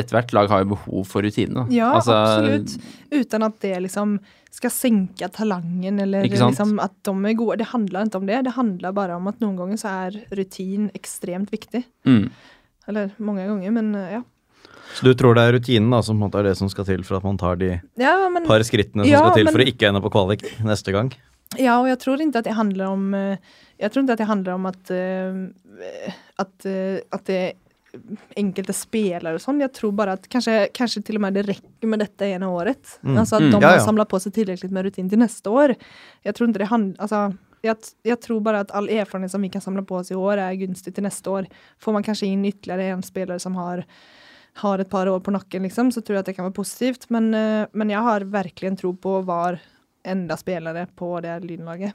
[0.00, 1.66] ethvert lag har jo behov for rutine.
[1.72, 2.74] Ja, Altså, absolutt.
[3.14, 4.16] Uten at det liksom
[4.54, 7.58] skal senke talangen, eller liksom at de er gode.
[7.58, 8.42] Det handler ikke om det.
[8.46, 11.82] Det handler bare om at noen ganger så er rutin ekstremt viktig.
[12.06, 12.28] Mm.
[12.88, 14.22] Eller mange ganger, men uh, ja.
[14.94, 17.24] Så du tror det er rutinen da, som er det som skal til for at
[17.26, 19.88] man tar de Ja, men par skrittene som Ja, skal til men- for å ikke
[19.88, 21.10] ende på kvalik neste gang?
[21.58, 23.36] Ja, og jeg tror ikke at det handler om eh,
[23.78, 25.34] Jeg tror ikke at det handler om at eh,
[26.38, 27.40] at, eh, at det
[28.36, 29.60] enkelte spelare och sånt.
[29.60, 33.00] Jag tror bara att kanske, kanske till och med det räcker med detta ena året.
[33.02, 33.18] Mm.
[33.18, 33.52] Alltså att Mm.
[33.52, 33.84] de Ja, har ja.
[33.84, 35.74] samlat på sig tillräckligt med rutin till nästa år.
[36.22, 39.48] Jag tror inte det handlar, alltså jag, jag tror bara att all erfarenhet som vi
[39.48, 41.46] kan samla på oss i år är gunstig till nästa år.
[41.78, 43.84] Får man kanske in ytterligare en spelare som har
[44.56, 47.10] har ett par år på nacken liksom, så tror jag att det kan vara positivt.
[47.10, 49.58] Men, eh, men jag har verkligen tro på var
[50.04, 51.92] enda spelare på det lynlaget.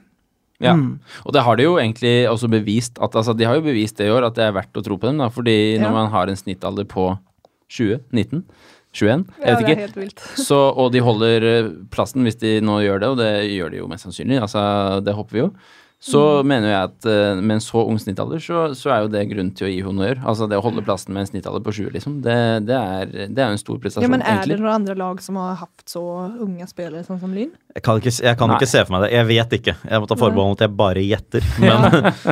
[0.60, 0.74] Ja.
[0.76, 0.98] Mm.
[1.24, 4.06] Og det har de jo egentlig også bevist at altså, De har jo bevist det
[4.10, 5.16] i år at det er verdt å tro på dem.
[5.22, 7.06] da, Fordi når man har en snittalder på
[7.70, 8.44] 20, 19,
[8.92, 9.80] 21, jeg Ja, vet er ikke.
[9.86, 10.20] helt vilt.
[10.48, 13.80] Så, og de holder eh, plassen hvis de nå gjør det, og det gjør de
[13.80, 14.40] jo mest sannsynlig.
[14.42, 15.50] altså Det håper vi jo.
[16.00, 19.20] Så mener jeg at uh, med en så ung snittalder, så, så er jo det
[19.28, 20.22] grunn til å gi honnør.
[20.24, 22.36] Altså det å holde plassen med en snittalder på 20, liksom, det,
[22.70, 24.56] det, er, det er en stor prestasjon, Ja, men er egentlig.
[24.56, 26.02] det noen andre lag som har hatt så
[26.40, 27.52] unge spillere sånn som Lyn?
[27.76, 29.12] Jeg kan, ikke, jeg kan ikke se for meg det.
[29.18, 29.76] Jeg vet ikke.
[29.92, 31.50] Jeg må ta forbehold om at jeg bare gjetter.
[31.60, 31.84] Men,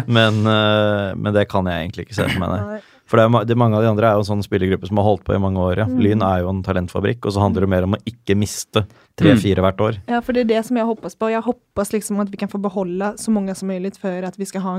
[0.09, 2.81] men, uh, men det kan jeg egentlig ikke se for meg, nei.
[3.09, 5.07] For det er, det, mange av de andre er jo en sånn spillergruppe som har
[5.07, 5.81] holdt på i mange år.
[5.81, 5.89] Ja.
[5.89, 6.01] Mm.
[6.05, 8.85] Lyn er jo en talentfabrikk, og så handler det mer om å ikke miste
[9.19, 10.01] tre-fire hvert år.
[10.13, 11.31] Ja, for det er det som jeg håper på.
[11.33, 14.49] Jeg håper liksom at vi kan få beholde så mange som mulig for at vi
[14.49, 14.75] skal ha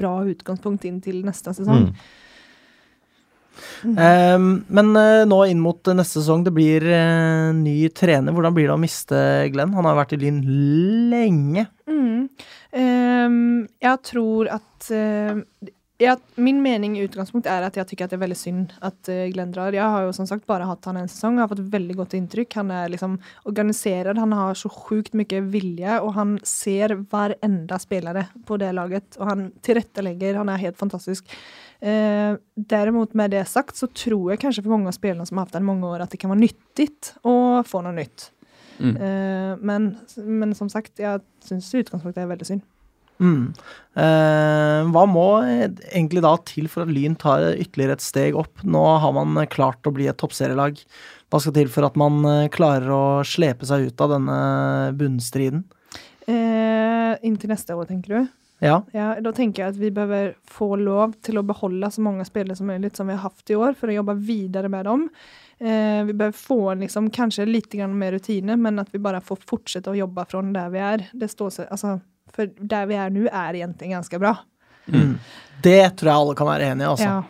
[0.00, 1.90] bra utgangspunkt inn til neste sesong.
[1.92, 2.22] Mm.
[3.96, 8.34] Ehm, men uh, nå inn mot neste sesong, det blir uh, ny trener.
[8.34, 9.20] Hvordan blir det å miste
[9.52, 9.74] Glenn?
[9.76, 10.42] Han har vært i Lyn
[11.12, 11.66] lenge.
[11.88, 12.26] Mm.
[12.76, 13.40] Um,
[13.82, 15.38] jeg tror at eh,
[15.98, 19.30] ja, Min mening i utgangspunkt er at jeg syns det er veldig synd at eh,
[19.32, 19.72] Glenn drar.
[19.72, 22.16] Jeg har jo som sagt bare hatt han en sesong og har fått veldig godt
[22.18, 22.58] inntrykk.
[22.60, 23.14] Han er liksom
[23.48, 28.74] organisert, han har så sjukt mye vilje, og han ser hver enda spillere på det
[28.76, 29.16] laget.
[29.16, 31.32] Og han tilrettelegger, han er helt fantastisk.
[31.80, 35.48] Eh, derimot, med det sagt så tror jeg kanskje for mange av spillerne som har
[35.48, 36.90] hatt den mange år, at det kan være nyttig
[37.24, 38.30] å få noe nytt.
[38.76, 38.96] Mm.
[39.00, 39.94] Eh, men,
[40.28, 42.72] men som sagt, jeg syns utgangspunktet er veldig synd.
[43.22, 43.52] Mm.
[43.96, 48.64] Eh, hva må egentlig da til for at Lyn tar ytterligere et steg opp?
[48.64, 50.82] Nå har man klart å bli et toppserielag.
[51.32, 54.40] Hva skal til for at man eh, klarer å slepe seg ut av denne
[54.98, 55.64] bunnstriden?
[56.26, 58.34] Eh, inntil neste år, tenker du?
[58.64, 58.80] Ja.
[58.96, 62.56] Ja, da tenker jeg at vi behøver få lov til å beholde så mange spillere
[62.56, 65.06] som mulig som vi har hatt i år, for å jobbe videre med dem.
[65.58, 69.92] Eh, vi behøver få liksom, kanskje litt mer rutine, men at vi bare får fortsette
[69.92, 71.08] å jobbe fra der vi er.
[71.12, 71.98] Det står seg, altså,
[72.36, 74.34] for der vi er nå, er egentlig ganske bra.
[74.86, 76.90] Det tror jeg alle kan være enig i.
[76.92, 77.08] Altså.
[77.08, 77.22] Ja.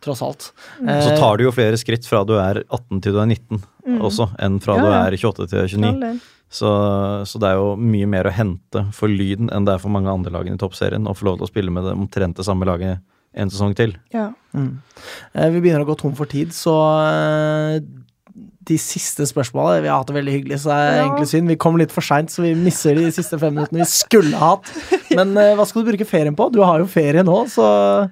[0.00, 0.46] tross alt.
[0.80, 3.96] Så tar du jo flere skritt fra du er 18 til du er 19 Mm.
[4.04, 5.84] også, enn fra Ja, du er 28 til 29.
[5.88, 6.18] All in.
[6.52, 6.68] Så,
[7.26, 10.10] så det er jo mye mer å hente for Lyden enn det er for mange
[10.12, 12.68] andre lagene i toppserien å få lov til å spille med det omtrent det samme
[12.68, 13.00] laget
[13.32, 13.94] en sesong til.
[14.12, 14.26] Ja.
[14.52, 14.82] Mm.
[15.32, 16.74] Vi begynner å gå tom for tid, så
[17.06, 17.80] eh,
[18.64, 21.04] de siste spørsmålene Vi har hatt det veldig hyggelig, så det er Ja.
[21.08, 21.48] egentlig synd.
[21.48, 24.68] Vi kom litt for seint, så vi misser de siste fem minuttene vi skulle hatt.
[25.14, 26.50] Men uh, hva skal du bruke ferien på?
[26.52, 28.10] Du har jo ferie nå, så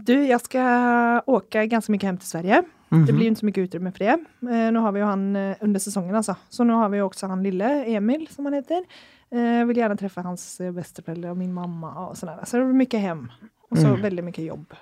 [0.00, 2.62] Du, jeg skal åke ganske mye hjem til Sverige.
[2.90, 3.04] Mhm.
[3.06, 4.14] Det blir jo ikke så mye utrymme för det.
[4.42, 6.36] Uh, nå har vi jo han uh, under sesongen, altså.
[6.50, 8.82] Så nå har vi jo også han lille, Emil som han heter.
[9.30, 10.42] Jeg vil gjerne treffe hans
[10.74, 12.32] besteforeldre og min mamma og sånn.
[12.42, 13.28] Så det blir mye hjem.
[13.70, 14.00] Og så Mm.
[14.02, 14.74] veldig mye jobb.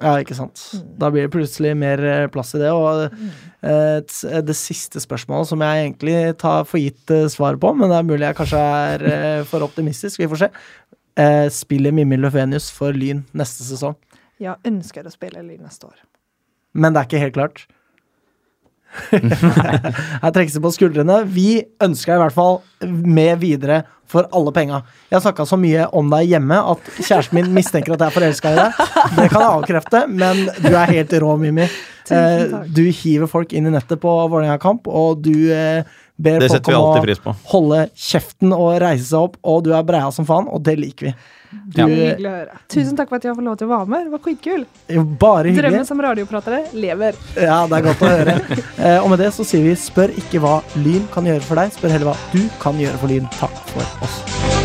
[0.00, 0.60] Ja, ikke sant.
[1.00, 2.70] Da blir det plutselig mer eh, plass i det.
[2.72, 4.14] Og eh, et,
[4.46, 8.06] det siste spørsmålet, som jeg egentlig tar for gitt eh, svar på, men det er
[8.08, 10.50] mulig jeg kanskje er eh, for optimistisk, vi får se.
[11.20, 13.98] Eh, Spiller Mimmi Løfvenius for Lyn neste sesong?
[14.40, 16.00] Ja, ønsker å spille Lyn neste år.
[16.72, 17.66] Men det er ikke helt klart.
[20.22, 21.22] Her trekkes det på skuldrene.
[21.30, 22.60] Vi ønsker deg i hvert fall
[22.90, 24.80] med videre for alle penga.
[25.06, 28.16] Jeg har snakka så mye om deg hjemme at kjæresten min mistenker at jeg er
[28.16, 28.82] forelska i deg.
[29.14, 31.68] Det kan jeg avkrefte, men du er helt rå, Mimmi.
[32.08, 32.60] Tusen Eh.
[32.66, 35.86] Du hiver folk inn i nettet på Vålerenga-kamp, og du eh,
[36.20, 36.88] ber folk om
[37.28, 40.78] å holde kjeften og reise seg opp, og du er breia som faen, og det
[40.80, 41.14] liker vi.
[41.50, 41.82] Du.
[42.70, 44.06] Tusen takk for at jeg får lov til å være med.
[44.06, 44.64] Det var skitkul.
[45.18, 45.62] Bare hyggelig.
[45.64, 47.18] Drømmen som radiopratere lever.
[47.34, 48.36] Ja, det er godt å høre.
[48.80, 51.74] Eh, og med det så sier vi spør ikke hva Lyn kan gjøre for deg,
[51.74, 53.26] spør heller hva du kan gjøre for Lyn.
[53.36, 54.20] Takk for oss.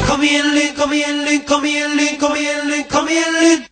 [0.08, 3.66] Kom igjen, Lyn, kom igjen, Lyn, kom igjen, Lyn, kom igjen, Lyn, kom igjen, Lyn!